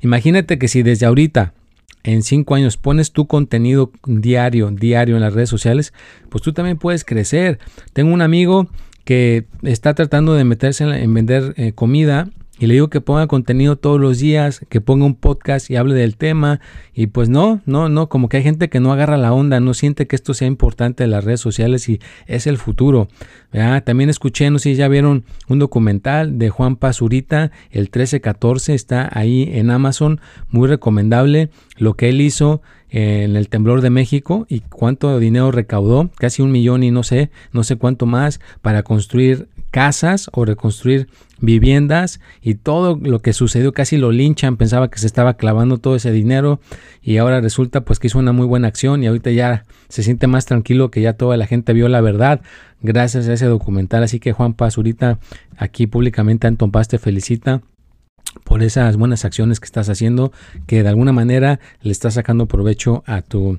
Imagínate 0.00 0.58
que 0.58 0.68
si 0.68 0.82
desde 0.82 1.04
ahorita 1.04 1.52
en 2.08 2.22
cinco 2.22 2.54
años 2.54 2.78
pones 2.78 3.12
tu 3.12 3.26
contenido 3.26 3.92
diario, 4.06 4.70
diario 4.70 5.16
en 5.16 5.20
las 5.20 5.34
redes 5.34 5.50
sociales, 5.50 5.92
pues 6.30 6.42
tú 6.42 6.54
también 6.54 6.78
puedes 6.78 7.04
crecer. 7.04 7.58
Tengo 7.92 8.14
un 8.14 8.22
amigo 8.22 8.66
que 9.04 9.44
está 9.62 9.92
tratando 9.92 10.32
de 10.32 10.44
meterse 10.44 10.84
en, 10.84 11.12
vender 11.12 11.52
eh, 11.58 11.72
comida 11.72 12.30
y 12.58 12.66
le 12.66 12.74
digo 12.74 12.88
que 12.88 13.00
ponga 13.00 13.26
contenido 13.26 13.76
todos 13.76 14.00
los 14.00 14.18
días, 14.18 14.64
que 14.68 14.80
ponga 14.80 15.06
un 15.06 15.14
podcast 15.14 15.70
y 15.70 15.76
hable 15.76 15.94
del 15.94 16.16
tema. 16.16 16.60
Y 16.92 17.06
pues 17.06 17.28
no, 17.28 17.60
no, 17.66 17.88
no, 17.88 18.08
como 18.08 18.28
que 18.28 18.38
hay 18.38 18.42
gente 18.42 18.68
que 18.68 18.80
no 18.80 18.92
agarra 18.92 19.16
la 19.16 19.32
onda, 19.32 19.60
no 19.60 19.74
siente 19.74 20.06
que 20.06 20.16
esto 20.16 20.34
sea 20.34 20.48
importante 20.48 21.04
en 21.04 21.12
las 21.12 21.24
redes 21.24 21.40
sociales 21.40 21.88
y 21.88 22.00
es 22.26 22.46
el 22.46 22.58
futuro. 22.58 23.08
También 23.84 24.10
escuché, 24.10 24.50
no 24.50 24.58
sé 24.58 24.70
si 24.70 24.76
ya 24.76 24.88
vieron 24.88 25.24
un 25.48 25.58
documental 25.58 26.38
de 26.38 26.50
Juan 26.50 26.76
Pazurita, 26.76 27.52
el 27.70 27.84
1314, 27.84 28.74
está 28.74 29.08
ahí 29.12 29.48
en 29.52 29.70
Amazon, 29.70 30.20
muy 30.50 30.68
recomendable 30.68 31.50
lo 31.76 31.94
que 31.94 32.08
él 32.08 32.20
hizo 32.20 32.60
en 32.90 33.36
el 33.36 33.48
temblor 33.48 33.80
de 33.80 33.90
México 33.90 34.46
y 34.48 34.60
cuánto 34.60 35.18
dinero 35.18 35.52
recaudó, 35.52 36.10
casi 36.16 36.42
un 36.42 36.50
millón 36.50 36.82
y 36.82 36.90
no 36.90 37.02
sé, 37.02 37.30
no 37.52 37.62
sé 37.62 37.76
cuánto 37.76 38.06
más 38.06 38.40
para 38.62 38.82
construir 38.82 39.48
casas 39.70 40.28
o 40.32 40.44
reconstruir 40.44 41.08
viviendas 41.40 42.20
y 42.42 42.54
todo 42.54 42.98
lo 43.00 43.20
que 43.20 43.32
sucedió 43.32 43.72
casi 43.72 43.96
lo 43.96 44.12
linchan, 44.12 44.56
pensaba 44.56 44.88
que 44.88 44.98
se 44.98 45.06
estaba 45.06 45.34
clavando 45.34 45.78
todo 45.78 45.96
ese 45.96 46.12
dinero 46.12 46.60
y 47.02 47.18
ahora 47.18 47.40
resulta 47.40 47.82
pues 47.82 47.98
que 47.98 48.08
hizo 48.08 48.18
una 48.18 48.32
muy 48.32 48.46
buena 48.46 48.68
acción 48.68 49.02
y 49.02 49.06
ahorita 49.06 49.30
ya 49.30 49.64
se 49.88 50.02
siente 50.02 50.26
más 50.26 50.46
tranquilo 50.46 50.90
que 50.90 51.00
ya 51.00 51.12
toda 51.12 51.36
la 51.36 51.46
gente 51.46 51.72
vio 51.72 51.88
la 51.88 52.00
verdad 52.00 52.40
gracias 52.82 53.28
a 53.28 53.32
ese 53.32 53.46
documental, 53.46 54.02
así 54.02 54.20
que 54.20 54.32
Juan 54.32 54.54
Paz 54.54 54.76
ahorita 54.76 55.18
aquí 55.56 55.86
públicamente 55.86 56.46
Anton 56.46 56.70
Paz 56.70 56.88
te 56.88 56.98
felicita 56.98 57.62
por 58.44 58.62
esas 58.62 58.96
buenas 58.96 59.24
acciones 59.24 59.60
que 59.60 59.66
estás 59.66 59.88
haciendo 59.88 60.32
que 60.66 60.82
de 60.82 60.88
alguna 60.88 61.12
manera 61.12 61.60
le 61.82 61.92
estás 61.92 62.14
sacando 62.14 62.46
provecho 62.46 63.02
a 63.06 63.22
tu 63.22 63.58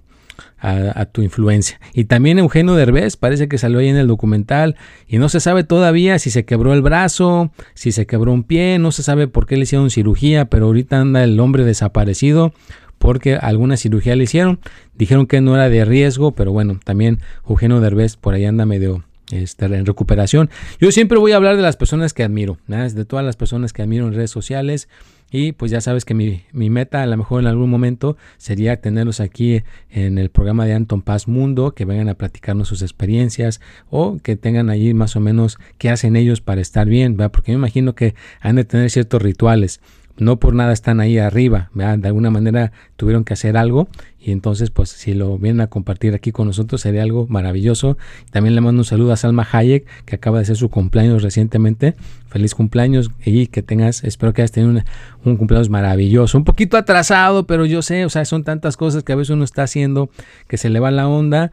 a, 0.60 1.06
tu 1.06 1.22
influencia. 1.22 1.80
Y 1.94 2.06
también 2.06 2.40
Eugenio 2.40 2.76
Derbez 2.76 3.18
parece 3.18 3.48
que 3.48 3.58
salió 3.58 3.80
ahí 3.80 3.88
en 3.88 3.98
el 3.98 4.08
documental 4.08 4.76
y 5.08 5.18
no 5.18 5.30
se 5.30 5.40
sabe 5.40 5.64
todavía 5.64 6.20
si 6.20 6.30
se 6.32 6.46
quebró 6.46 6.74
el 6.74 6.82
brazo, 6.82 7.52
si 7.74 7.92
se 7.92 8.06
quebró 8.06 8.32
un 8.32 8.44
pie, 8.44 8.80
no 8.80 8.92
se 8.92 9.04
sabe 9.04 9.28
por 9.28 9.46
qué 9.46 9.56
le 9.56 9.64
hicieron 9.64 9.90
cirugía, 9.90 10.46
pero 10.46 10.68
ahorita 10.68 11.00
anda 11.00 11.24
el 11.24 11.40
hombre 11.40 11.64
desaparecido 11.64 12.54
porque 12.98 13.36
alguna 13.36 13.78
cirugía 13.78 14.16
le 14.16 14.26
hicieron. 14.26 14.60
Dijeron 14.96 15.26
que 15.26 15.42
no 15.42 15.56
era 15.56 15.70
de 15.70 15.86
riesgo, 15.86 16.32
pero 16.34 16.52
bueno, 16.52 16.80
también 16.84 17.20
Eugenio 17.48 17.80
Derbez 17.80 18.18
por 18.18 18.34
ahí 18.34 18.46
anda 18.46 18.66
medio 18.66 19.04
este, 19.32 19.66
en 19.66 19.86
recuperación. 19.86 20.50
Yo 20.80 20.92
siempre 20.92 21.18
voy 21.18 21.32
a 21.32 21.38
hablar 21.38 21.56
de 21.56 21.62
las 21.62 21.78
personas 21.78 22.14
que 22.14 22.24
admiro, 22.24 22.58
de 22.68 23.06
todas 23.06 23.26
las 23.26 23.36
personas 23.36 23.74
que 23.74 23.82
admiro 23.82 24.08
en 24.08 24.14
redes 24.14 24.32
sociales. 24.32 24.90
Y 25.32 25.52
pues 25.52 25.72
ya 25.72 25.82
sabes 25.82 26.06
que 26.06 26.14
mi, 26.14 26.44
meta 26.52 27.04
a 27.04 27.06
lo 27.06 27.16
mejor 27.18 27.42
en 27.42 27.48
algún 27.48 27.70
momento 27.70 28.18
sería 28.38 28.82
tenerlos 28.82 29.20
aquí 29.20 29.64
en 29.90 30.18
el 30.18 30.30
programa 30.30 30.66
de 30.66 30.74
Anton 30.74 31.02
Paz 31.02 31.28
Mundo, 31.28 31.74
que 31.74 31.86
vengan 31.86 32.10
a 32.10 32.16
platicarnos 32.16 32.68
sus 32.68 32.82
experiencias 32.82 33.62
o 33.90 34.18
que 34.18 34.36
tengan 34.36 34.70
allí 34.70 34.94
más 34.94 35.16
o 35.16 35.20
menos 35.20 35.60
qué 35.78 35.90
hacen 35.90 36.16
ellos 36.16 36.42
para 36.42 36.62
estar 36.62 36.88
bien, 36.88 37.16
¿verdad? 37.18 37.32
porque 37.32 37.52
me 37.52 37.58
imagino 37.58 37.94
que 37.94 38.16
han 38.42 38.56
de 38.56 38.66
tener 38.66 38.90
ciertos 38.90 39.22
rituales 39.22 39.82
no 40.20 40.38
por 40.38 40.54
nada 40.54 40.74
están 40.74 41.00
ahí 41.00 41.18
arriba, 41.18 41.70
de 41.74 42.08
alguna 42.08 42.30
manera 42.30 42.72
tuvieron 42.96 43.24
que 43.24 43.34
hacer 43.34 43.58
algo 43.58 43.88
y 44.20 44.32
entonces 44.32 44.70
pues 44.70 44.90
si 44.90 45.14
lo 45.14 45.38
vienen 45.38 45.62
a 45.62 45.68
compartir 45.68 46.14
aquí 46.14 46.32
con 46.32 46.48
nosotros 46.48 46.82
sería 46.82 47.04
algo 47.04 47.26
maravilloso. 47.30 47.98
También 48.32 48.54
le 48.54 48.62
mando 48.62 48.82
un 48.82 48.86
saludo 48.86 49.14
a 49.14 49.18
Salma 49.18 49.48
Hayek 49.50 49.86
que 50.06 50.16
acaba 50.16 50.38
de 50.38 50.44
hacer 50.44 50.58
su 50.58 50.70
cumpleaños 50.70 51.24
recientemente. 51.24 51.96
Feliz 52.28 52.54
cumpleaños 52.54 53.12
y 53.26 53.48
que 53.48 53.64
tengas, 53.64 54.04
espero 54.04 54.34
que 54.34 54.42
hayas 54.42 54.52
tenido 54.52 54.84
un, 55.24 55.38
cumpleaños 55.38 55.70
maravilloso. 55.70 56.38
Un 56.38 56.44
poquito 56.44 56.76
atrasado, 56.76 57.48
pero 57.48 57.66
yo 57.66 57.82
sé, 57.82 58.06
o 58.06 58.10
sea, 58.10 58.26
son 58.26 58.44
tantas 58.44 58.76
cosas 58.76 59.04
que 59.04 59.14
a 59.14 59.16
veces 59.16 59.32
uno 59.32 59.46
está 59.46 59.64
haciendo 59.64 60.10
que 60.48 60.58
se 60.58 60.70
le 60.70 60.80
va 60.80 60.92
la 60.92 61.08
onda. 61.08 61.52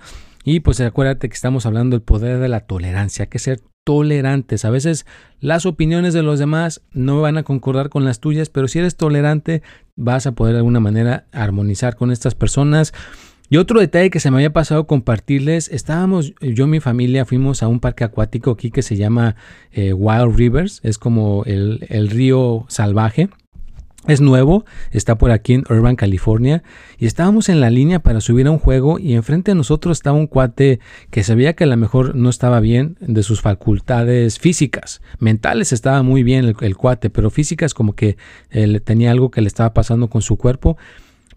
Y 0.48 0.60
pues 0.60 0.80
acuérdate 0.80 1.28
que 1.28 1.34
estamos 1.34 1.66
hablando 1.66 1.96
del 1.96 2.04
poder 2.04 2.38
de 2.38 2.46
la 2.46 2.60
tolerancia, 2.60 3.24
hay 3.24 3.28
que 3.28 3.40
ser 3.40 3.62
tolerantes. 3.82 4.64
A 4.64 4.70
veces 4.70 5.04
las 5.40 5.66
opiniones 5.66 6.14
de 6.14 6.22
los 6.22 6.38
demás 6.38 6.82
no 6.92 7.20
van 7.20 7.36
a 7.36 7.42
concordar 7.42 7.88
con 7.88 8.04
las 8.04 8.20
tuyas, 8.20 8.48
pero 8.48 8.68
si 8.68 8.78
eres 8.78 8.96
tolerante 8.96 9.62
vas 9.96 10.24
a 10.28 10.36
poder 10.36 10.52
de 10.52 10.58
alguna 10.58 10.78
manera 10.78 11.26
armonizar 11.32 11.96
con 11.96 12.12
estas 12.12 12.36
personas. 12.36 12.94
Y 13.50 13.56
otro 13.56 13.80
detalle 13.80 14.08
que 14.08 14.20
se 14.20 14.30
me 14.30 14.36
había 14.36 14.52
pasado 14.52 14.86
compartirles, 14.86 15.68
estábamos, 15.68 16.32
yo 16.40 16.66
y 16.66 16.68
mi 16.68 16.78
familia 16.78 17.24
fuimos 17.24 17.64
a 17.64 17.68
un 17.68 17.80
parque 17.80 18.04
acuático 18.04 18.52
aquí 18.52 18.70
que 18.70 18.82
se 18.82 18.94
llama 18.94 19.34
eh, 19.72 19.92
Wild 19.94 20.36
Rivers, 20.36 20.78
es 20.84 20.96
como 20.96 21.42
el, 21.44 21.84
el 21.88 22.08
río 22.08 22.66
salvaje. 22.68 23.30
Es 24.06 24.20
nuevo, 24.20 24.64
está 24.92 25.18
por 25.18 25.32
aquí 25.32 25.54
en 25.54 25.64
Urban, 25.68 25.96
California, 25.96 26.62
y 26.96 27.06
estábamos 27.06 27.48
en 27.48 27.60
la 27.60 27.70
línea 27.70 27.98
para 27.98 28.20
subir 28.20 28.46
a 28.46 28.52
un 28.52 28.60
juego 28.60 29.00
y 29.00 29.14
enfrente 29.14 29.50
de 29.50 29.56
nosotros 29.56 29.98
estaba 29.98 30.16
un 30.16 30.28
cuate 30.28 30.78
que 31.10 31.24
sabía 31.24 31.54
que 31.54 31.64
a 31.64 31.66
lo 31.66 31.76
mejor 31.76 32.14
no 32.14 32.30
estaba 32.30 32.60
bien 32.60 32.96
de 33.00 33.24
sus 33.24 33.40
facultades 33.40 34.38
físicas. 34.38 35.02
Mentales 35.18 35.72
estaba 35.72 36.04
muy 36.04 36.22
bien 36.22 36.54
el, 36.60 36.76
cuate, 36.76 37.10
pero 37.10 37.30
físicas 37.30 37.74
como 37.74 37.94
que 37.94 38.16
él 38.50 38.80
tenía 38.82 39.10
algo 39.10 39.32
que 39.32 39.40
le 39.40 39.48
estaba 39.48 39.74
pasando 39.74 40.08
con 40.08 40.22
su 40.22 40.36
cuerpo. 40.36 40.76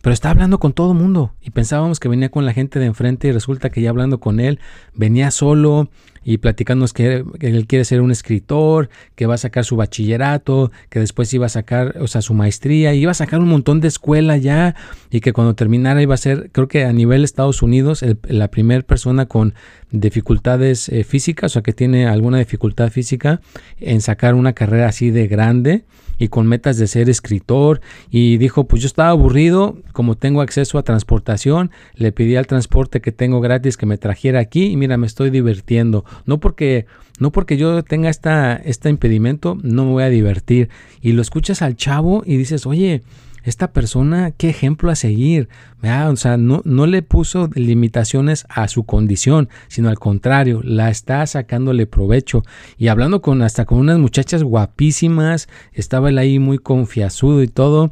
Pero 0.02 0.14
estaba 0.14 0.32
hablando 0.32 0.60
con 0.60 0.72
todo 0.72 0.94
el 0.94 0.98
mundo 0.98 1.34
y 1.42 1.50
pensábamos 1.50 2.00
que 2.00 2.08
venía 2.08 2.30
con 2.30 2.46
la 2.46 2.54
gente 2.54 2.80
de 2.80 2.86
enfrente 2.86 3.28
y 3.28 3.32
resulta 3.34 3.70
que 3.70 3.82
ya 3.82 3.90
hablando 3.90 4.20
con 4.22 4.40
él 4.40 4.60
venía 4.94 5.30
solo, 5.30 5.90
y 6.24 6.38
platicándonos 6.38 6.94
que, 6.94 7.24
él 7.40 7.68
quiere 7.68 7.86
ser 7.86 8.02
un 8.02 8.12
escritor, 8.12 8.90
que 9.16 9.26
va 9.26 9.36
a 9.36 9.38
sacar 9.38 9.66
su 9.66 9.76
bachillerato, 9.76 10.72
que 10.90 11.00
después 11.00 11.34
iba 11.34 11.46
a 11.46 11.50
sacar, 11.50 11.98
o 12.00 12.08
sea, 12.08 12.22
su 12.22 12.34
maestría, 12.34 12.94
y 12.94 13.02
iba 13.02 13.12
a 13.12 13.16
sacar 13.16 13.40
un 13.40 13.48
montón 13.48 13.82
de 13.82 13.88
escuela 13.88 14.38
ya, 14.38 14.76
y 15.10 15.22
que 15.22 15.34
cuando 15.34 15.56
terminara 15.56 16.02
iba 16.02 16.14
a 16.14 16.18
ser, 16.18 16.50
creo 16.52 16.68
que 16.68 16.86
a 16.86 16.94
nivel 16.94 17.24
Estados 17.24 17.62
Unidos, 17.62 18.04
la 18.28 18.50
primera 18.50 18.82
persona 18.84 19.26
con 19.26 19.54
dificultades 19.92 20.90
eh, 20.90 21.04
físicas, 21.04 21.52
o 21.52 21.54
sea, 21.54 21.62
que 21.62 21.74
tiene 21.74 22.08
alguna 22.08 22.38
dificultad 22.38 22.90
física 22.90 23.42
en 23.80 24.02
sacar 24.02 24.36
una 24.36 24.54
carrera 24.54 24.88
así 24.88 25.12
de 25.12 25.28
grande 25.28 25.86
y 26.20 26.28
con 26.28 26.46
metas 26.46 26.78
de 26.78 26.86
ser 26.86 27.10
escritor. 27.10 27.82
Y 28.12 28.38
dijo 28.38 28.68
pues 28.68 28.84
yo 28.84 28.88
estaba 28.88 29.10
aburrido 29.10 29.78
como 29.94 30.16
tengo 30.16 30.42
acceso 30.42 30.78
a 30.78 30.84
transportación 30.84 31.72
le 31.96 32.12
pedí 32.12 32.36
al 32.36 32.46
transporte 32.46 33.02
que 33.02 33.12
tengo 33.12 33.40
gratis 33.42 33.78
que 33.78 33.86
me 33.86 33.98
trajera 33.98 34.40
aquí 34.40 34.66
y 34.66 34.78
mira 34.78 34.98
me 34.98 35.08
estoy 35.08 35.30
divirtiendo 35.30 36.06
no 36.26 36.40
porque 36.40 36.86
no 37.20 37.32
porque 37.32 37.58
yo 37.58 37.84
tenga 37.84 38.10
esta 38.10 38.56
este 38.56 38.90
impedimento 38.90 39.58
no 39.62 39.86
me 39.86 39.92
voy 39.92 40.04
a 40.04 40.10
divertir. 40.10 40.70
Y 41.02 41.12
lo 41.14 41.22
escuchas 41.22 41.62
al 41.62 41.76
chavo 41.76 42.24
y 42.26 42.38
dices 42.38 42.66
oye 42.66 43.04
esta 43.50 43.72
persona, 43.74 44.32
qué 44.32 44.50
ejemplo 44.50 44.90
a 44.90 44.96
seguir. 44.96 45.50
O 45.82 46.16
sea, 46.16 46.38
no, 46.38 46.62
no 46.66 46.88
le 46.88 47.02
puso 47.02 47.50
limitaciones 47.54 48.46
a 48.50 48.68
su 48.68 48.84
condición, 48.84 49.50
sino 49.68 49.90
al 49.90 49.98
contrario, 50.00 50.62
la 50.64 50.90
está 50.90 51.26
sacándole 51.26 51.86
provecho. 51.86 52.44
Y 52.78 52.88
hablando 52.88 53.22
con 53.22 53.42
hasta 53.42 53.66
con 53.66 53.80
unas 53.80 53.98
muchachas 53.98 54.44
guapísimas, 54.44 55.50
estaba 55.74 56.10
él 56.10 56.18
ahí 56.18 56.40
muy 56.40 56.58
confiasudo 56.58 57.44
y 57.44 57.48
todo. 57.48 57.92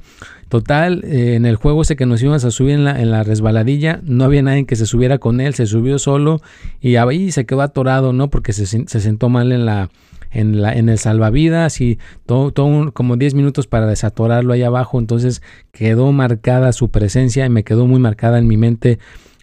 Total, 0.49 1.03
eh, 1.03 1.35
en 1.35 1.45
el 1.45 1.57
juego 1.57 1.81
ese 1.81 1.97
que 1.97 2.05
nos 2.05 2.21
íbamos 2.21 2.45
a 2.45 2.51
subir 2.51 2.71
en 2.71 2.85
la, 2.85 3.01
en 3.01 3.11
la 3.11 3.23
resbaladilla, 3.23 3.99
no 4.03 4.23
había 4.23 4.41
nadie 4.41 4.65
que 4.65 4.77
se 4.77 4.85
subiera 4.85 5.17
con 5.17 5.41
él, 5.41 5.53
se 5.55 5.65
subió 5.65 5.99
solo 5.99 6.41
y 6.79 6.95
ahí 6.95 7.31
se 7.33 7.45
quedó 7.45 7.61
atorado, 7.61 8.13
¿no? 8.13 8.29
Porque 8.29 8.53
se, 8.53 8.65
se 8.65 8.99
sentó 9.01 9.27
mal 9.27 9.51
en 9.51 9.65
la, 9.65 9.89
en, 10.37 10.61
la, 10.61 10.73
en 10.73 10.87
el 10.87 10.99
salvavidas 10.99 11.81
y 11.81 11.97
todo, 12.25 12.51
todo 12.51 12.91
como 12.93 13.17
10 13.17 13.33
minutos 13.33 13.65
para 13.65 13.87
desatorarlo 13.87 14.53
ahí 14.53 14.61
abajo. 14.61 14.99
Entonces 14.99 15.41
quedó 15.71 16.11
marcada 16.11 16.71
su 16.73 16.89
presencia 16.89 17.45
y 17.45 17.49
me 17.49 17.63
quedó 17.63 17.87
muy 17.87 17.99
marcada 17.99 18.37
en 18.37 18.47
mi 18.47 18.55
mente 18.55 18.99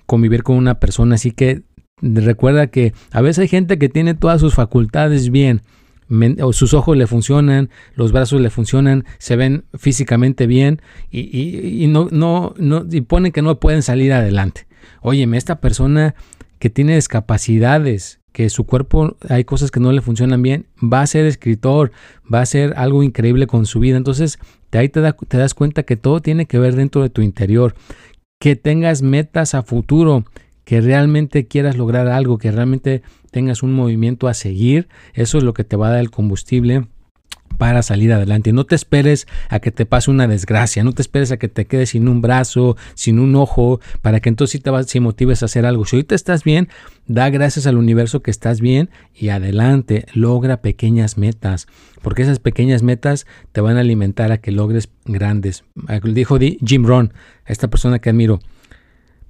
convivir 0.06 0.44
con 0.44 0.56
una 0.56 0.78
persona. 0.78 1.16
Así 1.16 1.32
que 1.32 1.62
recuerda 2.00 2.68
que 2.68 2.94
a 3.10 3.20
veces 3.22 3.40
hay 3.40 3.48
gente 3.48 3.78
que 3.78 3.88
tiene 3.88 4.14
todas 4.14 4.40
sus 4.40 4.54
facultades 4.54 5.30
bien. 5.30 5.62
Sus 6.52 6.74
ojos 6.74 6.96
le 6.96 7.08
funcionan, 7.08 7.70
los 7.94 8.12
brazos 8.12 8.40
le 8.40 8.50
funcionan, 8.50 9.04
se 9.18 9.34
ven 9.36 9.64
físicamente 9.74 10.46
bien 10.46 10.80
y, 11.10 11.82
y, 11.82 11.86
no, 11.88 12.08
no, 12.12 12.54
no, 12.56 12.84
y 12.88 13.00
ponen 13.00 13.32
que 13.32 13.42
no 13.42 13.58
pueden 13.58 13.82
salir 13.82 14.12
adelante. 14.12 14.68
Óyeme, 15.00 15.38
esta 15.38 15.60
persona 15.60 16.14
que 16.60 16.70
tiene 16.70 16.94
discapacidades, 16.94 18.20
que 18.34 18.50
su 18.50 18.64
cuerpo 18.64 19.16
hay 19.28 19.44
cosas 19.44 19.70
que 19.70 19.78
no 19.78 19.92
le 19.92 20.00
funcionan 20.00 20.42
bien, 20.42 20.66
va 20.82 21.02
a 21.02 21.06
ser 21.06 21.24
escritor, 21.24 21.92
va 22.32 22.40
a 22.40 22.46
ser 22.46 22.74
algo 22.76 23.04
increíble 23.04 23.46
con 23.46 23.64
su 23.64 23.78
vida. 23.78 23.96
Entonces, 23.96 24.40
de 24.72 24.80
ahí 24.80 24.88
te, 24.88 25.00
te 25.28 25.38
das 25.38 25.54
cuenta 25.54 25.84
que 25.84 25.96
todo 25.96 26.20
tiene 26.20 26.46
que 26.46 26.58
ver 26.58 26.74
dentro 26.74 27.00
de 27.00 27.10
tu 27.10 27.22
interior, 27.22 27.76
que 28.40 28.56
tengas 28.56 29.02
metas 29.02 29.54
a 29.54 29.62
futuro, 29.62 30.24
que 30.64 30.80
realmente 30.80 31.46
quieras 31.46 31.76
lograr 31.76 32.08
algo, 32.08 32.38
que 32.38 32.50
realmente 32.50 33.02
tengas 33.30 33.62
un 33.62 33.72
movimiento 33.72 34.26
a 34.26 34.34
seguir, 34.34 34.88
eso 35.12 35.38
es 35.38 35.44
lo 35.44 35.54
que 35.54 35.62
te 35.62 35.76
va 35.76 35.86
a 35.86 35.90
dar 35.90 36.00
el 36.00 36.10
combustible 36.10 36.88
para 37.58 37.82
salir 37.82 38.12
adelante. 38.12 38.52
No 38.52 38.64
te 38.64 38.74
esperes 38.74 39.26
a 39.48 39.60
que 39.60 39.70
te 39.70 39.86
pase 39.86 40.10
una 40.10 40.26
desgracia, 40.26 40.84
no 40.84 40.92
te 40.92 41.02
esperes 41.02 41.30
a 41.32 41.36
que 41.36 41.48
te 41.48 41.66
quedes 41.66 41.90
sin 41.90 42.08
un 42.08 42.20
brazo, 42.20 42.76
sin 42.94 43.18
un 43.18 43.34
ojo, 43.36 43.80
para 44.02 44.20
que 44.20 44.28
entonces 44.28 44.52
sí 44.52 44.58
te 44.58 44.70
vas, 44.70 44.94
motives 45.00 45.42
a 45.42 45.46
hacer 45.46 45.66
algo. 45.66 45.84
Si 45.84 45.96
ahorita 45.96 46.14
estás 46.14 46.44
bien, 46.44 46.68
da 47.06 47.30
gracias 47.30 47.66
al 47.66 47.76
universo 47.76 48.22
que 48.22 48.30
estás 48.30 48.60
bien 48.60 48.90
y 49.14 49.28
adelante, 49.28 50.06
logra 50.14 50.60
pequeñas 50.60 51.18
metas, 51.18 51.66
porque 52.02 52.22
esas 52.22 52.38
pequeñas 52.38 52.82
metas 52.82 53.26
te 53.52 53.60
van 53.60 53.76
a 53.76 53.80
alimentar 53.80 54.32
a 54.32 54.38
que 54.38 54.52
logres 54.52 54.90
grandes. 55.04 55.64
Dijo 56.02 56.38
Jim 56.38 56.84
Rohn, 56.84 57.12
esta 57.46 57.68
persona 57.68 57.98
que 57.98 58.10
admiro. 58.10 58.40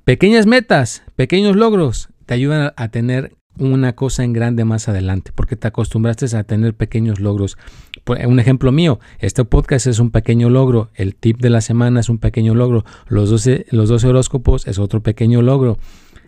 Pequeñas 0.05 0.46
metas, 0.46 1.03
pequeños 1.16 1.57
logros 1.57 2.09
te 2.27 2.35
ayudan 2.35 2.72
a 2.77 2.88
tener 2.88 3.37
una 3.59 3.94
cosa 3.94 4.24
en 4.24 4.33
grande 4.33 4.64
más 4.64 4.88
adelante, 4.88 5.31
porque 5.35 5.57
te 5.57 5.68
acostumbraste 5.68 6.37
a 6.37 6.44
tener 6.44 6.74
pequeños 6.74 7.20
logros. 7.20 7.57
Un 8.06 8.38
ejemplo 8.38 8.70
mío, 8.70 9.00
este 9.18 9.44
podcast 9.46 9.86
es 9.86 9.98
un 9.98 10.10
pequeño 10.10 10.50
logro, 10.50 10.90
el 10.94 11.14
tip 11.14 11.40
de 11.40 11.48
la 11.48 11.62
semana 11.62 12.00
es 12.00 12.10
un 12.10 12.18
pequeño 12.18 12.54
logro, 12.54 12.84
los 13.08 13.30
12, 13.30 13.66
los 13.70 13.88
12 13.88 14.08
horóscopos 14.08 14.66
es 14.66 14.78
otro 14.78 15.02
pequeño 15.02 15.40
logro. 15.40 15.78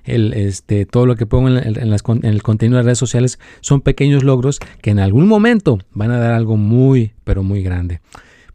El, 0.05 0.33
este, 0.33 0.87
todo 0.87 1.05
lo 1.05 1.17
que 1.17 1.27
pongo 1.27 1.49
en, 1.49 1.57
en, 1.59 1.77
en 1.77 2.25
el 2.25 2.43
contenido 2.43 2.79
de 2.79 2.85
redes 2.85 2.99
sociales 2.99 3.39
son 3.61 3.81
pequeños 3.83 4.25
logros 4.25 4.61
que 4.81 4.91
en 4.91 5.01
algún 5.01 5.27
momento 5.27 5.79
van 5.93 6.13
a 6.13 6.19
dar 6.19 6.33
algo 6.33 6.57
muy, 6.57 7.13
pero 7.25 7.43
muy 7.43 7.63
grande. 7.63 8.01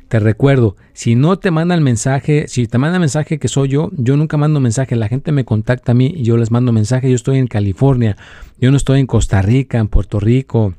Te 0.08 0.18
recuerdo, 0.20 0.76
si 0.94 1.14
no 1.14 1.38
te 1.38 1.50
manda 1.50 1.74
el 1.74 1.82
mensaje, 1.82 2.48
si 2.48 2.66
te 2.66 2.78
manda 2.78 2.98
mensaje 2.98 3.38
que 3.38 3.48
soy 3.48 3.68
yo, 3.68 3.90
yo 3.92 4.16
nunca 4.16 4.38
mando 4.38 4.58
mensaje, 4.58 4.96
la 4.96 5.08
gente 5.08 5.32
me 5.32 5.44
contacta 5.44 5.92
a 5.92 5.94
mí 5.94 6.14
y 6.16 6.22
yo 6.22 6.38
les 6.38 6.50
mando 6.50 6.72
mensaje, 6.72 7.10
yo 7.10 7.14
estoy 7.14 7.36
en 7.36 7.46
California, 7.46 8.16
yo 8.58 8.70
no 8.70 8.78
estoy 8.78 9.00
en 9.00 9.06
Costa 9.06 9.42
Rica, 9.42 9.76
en 9.76 9.88
Puerto 9.88 10.18
Rico, 10.18 10.72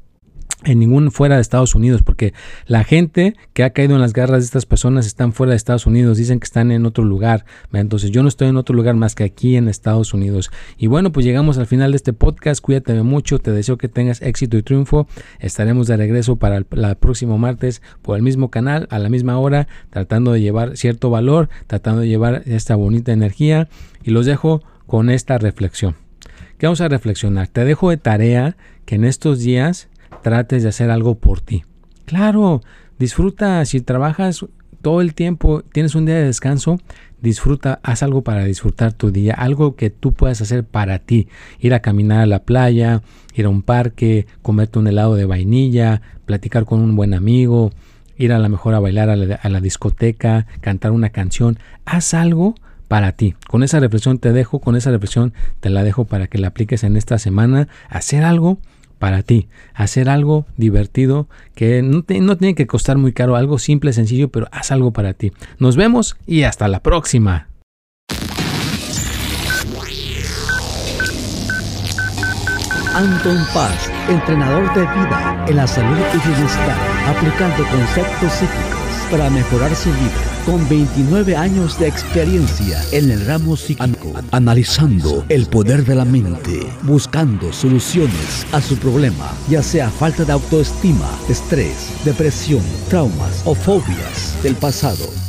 en 0.66 0.80
ningún 0.80 1.12
fuera 1.12 1.36
de 1.36 1.42
Estados 1.42 1.74
Unidos, 1.74 2.02
porque 2.02 2.34
la 2.66 2.84
gente 2.84 3.36
que 3.54 3.64
ha 3.64 3.70
caído 3.70 3.96
en 3.96 4.02
las 4.02 4.14
garras 4.14 4.40
de 4.40 4.46
estas 4.46 4.66
personas 4.66 5.06
están 5.06 5.32
fuera 5.32 5.52
de 5.52 5.58
Estados 5.58 5.86
Unidos, 5.86 6.18
dicen 6.18 6.40
que 6.40 6.46
están 6.46 6.72
en 6.72 6.86
otro 6.86 7.04
lugar. 7.04 7.46
Entonces 7.72 8.12
yo 8.12 8.24
no 8.24 8.30
estoy 8.30 8.50
en 8.50 8.58
otro 8.58 8.76
lugar 8.76 8.96
más 8.96 9.16
que 9.16 9.24
aquí 9.24 9.56
en 9.56 9.70
Estados 9.70 10.14
Unidos. 10.14 10.52
Y 10.78 10.88
bueno, 10.88 11.12
pues 11.12 11.26
llegamos 11.26 11.58
al 11.58 11.68
final 11.68 11.92
de 11.92 11.98
este 11.98 12.14
podcast. 12.14 12.62
Cuídate 12.62 13.02
mucho, 13.04 13.40
te 13.40 13.52
deseo 13.52 13.78
que 13.78 13.88
tengas 13.88 14.22
éxito 14.22 14.58
y 14.58 14.64
triunfo. 14.64 15.08
Estaremos 15.40 15.88
de 15.88 15.98
regreso 15.98 16.36
para 16.36 16.58
el, 16.58 16.66
próximo 16.66 17.38
martes 17.38 17.82
por 18.02 18.18
el 18.18 18.24
mismo 18.24 18.50
canal, 18.50 18.88
a 18.92 19.00
la 19.00 19.10
misma 19.10 19.40
hora, 19.40 19.68
tratando 19.90 20.34
de 20.34 20.42
llevar 20.42 20.76
cierto 20.76 21.10
valor, 21.10 21.50
tratando 21.68 22.02
de 22.02 22.08
llevar 22.08 22.44
esta 22.46 22.76
bonita 22.76 23.14
energía. 23.14 23.70
Y 24.04 24.12
los 24.12 24.26
dejo 24.26 24.62
con 24.88 25.10
esta 25.10 25.38
reflexión. 25.38 25.96
¿Qué 26.58 26.66
vamos 26.66 26.82
a 26.82 26.90
reflexionar? 26.90 27.48
Te 27.48 27.64
dejo 27.64 27.90
de 27.90 27.98
tarea 27.98 28.58
que 28.86 28.96
en 28.96 29.06
estos 29.06 29.40
días 29.40 29.88
trates 30.22 30.64
de 30.64 30.70
hacer 30.70 30.90
algo 30.90 31.16
por 31.16 31.42
ti. 31.42 31.64
Claro, 32.06 32.62
disfruta, 32.98 33.64
si 33.66 33.82
trabajas 33.82 34.46
todo 34.82 35.02
el 35.02 35.14
tiempo, 35.14 35.62
tienes 35.62 35.96
un 35.96 36.06
día 36.06 36.16
de 36.16 36.26
descanso, 36.26 36.80
disfruta, 37.22 37.80
haz 37.84 38.04
algo 38.04 38.24
para 38.24 38.46
disfrutar 38.46 38.94
tu 38.94 39.12
día, 39.12 39.34
algo 39.34 39.76
que 39.76 39.90
tú 39.90 40.14
puedas 40.14 40.42
hacer 40.42 40.64
para 40.64 41.00
ti. 41.00 41.28
Ir 41.60 41.74
a 41.74 41.82
caminar 41.82 42.22
a 42.22 42.26
la 42.26 42.44
playa, 42.44 43.02
ir 43.36 43.46
a 43.46 43.50
un 43.50 43.62
parque, 43.62 44.28
comerte 44.42 44.80
un 44.80 44.88
helado 44.88 45.16
de 45.16 45.26
vainilla, 45.26 46.02
platicar 46.26 46.66
con 46.66 46.80
un 46.80 46.96
buen 46.96 47.14
amigo, 47.14 47.72
ir 48.18 48.34
a 48.34 48.40
la 48.40 48.50
mejor 48.50 48.74
a 48.74 48.80
bailar 48.80 49.10
a 49.10 49.16
la, 49.16 49.36
a 49.36 49.50
la 49.50 49.62
discoteca, 49.62 50.48
cantar 50.62 50.92
una 50.92 51.10
canción. 51.10 51.60
Haz 51.86 52.14
algo 52.14 52.56
para 52.88 53.12
ti. 53.12 53.36
Con 53.48 53.64
esa 53.64 53.80
reflexión 53.80 54.18
te 54.18 54.34
dejo, 54.34 54.60
con 54.60 54.76
esa 54.76 54.92
reflexión 54.92 55.34
te 55.60 55.70
la 55.70 55.84
dejo 55.84 56.06
para 56.06 56.28
que 56.28 56.38
la 56.38 56.48
apliques 56.48 56.84
en 56.84 56.96
esta 56.96 57.20
semana. 57.20 57.68
Hacer 57.90 58.24
algo 58.24 58.60
para 59.00 59.24
ti. 59.24 59.48
Hacer 59.74 60.10
algo 60.10 60.46
divertido 60.58 61.28
que 61.56 61.82
no, 61.82 62.04
tiene 62.04 62.54
que 62.56 62.68
costar 62.68 62.98
muy 62.98 63.14
caro, 63.14 63.36
algo 63.36 63.58
simple, 63.58 63.94
sencillo, 63.94 64.30
pero 64.30 64.48
haz 64.52 64.72
algo 64.72 64.92
para 64.92 65.14
ti. 65.14 65.32
Nos 65.58 65.76
vemos 65.76 66.18
y 66.28 66.44
hasta 66.44 66.68
la 66.68 66.84
próxima. 66.84 67.48
Anton 72.94 73.38
Paz, 73.54 73.90
entrenador 74.10 74.74
de 74.74 74.82
vida 74.82 75.46
en 75.48 75.56
la 75.56 75.68
salud 75.68 75.98
y 76.14 76.28
bienestar, 76.28 76.78
aplicando 77.08 77.64
conceptos 77.70 78.34
psíquicos 78.34 78.79
para 79.10 79.30
mejorar 79.30 79.76
su 79.76 79.90
vida 79.90 80.44
con 80.46 80.68
29 80.70 81.36
años 81.36 81.80
de 81.80 81.88
experiencia 81.88 82.82
en 82.92 83.12
el 83.12 83.26
ramo 83.26 83.56
psíquico, 83.56 84.14
analizando 84.32 85.26
el 85.30 85.46
poder 85.48 85.86
de 85.86 85.96
la 85.96 86.06
mente, 86.06 86.60
buscando 86.84 87.52
soluciones 87.52 88.46
a 88.52 88.62
su 88.62 88.78
problema, 88.78 89.32
ya 89.50 89.64
sea 89.64 89.90
falta 89.90 90.26
de 90.26 90.34
autoestima, 90.34 91.10
estrés, 91.28 91.92
depresión, 92.06 92.64
traumas 92.90 93.42
o 93.46 93.56
fobias 93.56 94.36
del 94.44 94.56
pasado. 94.56 95.29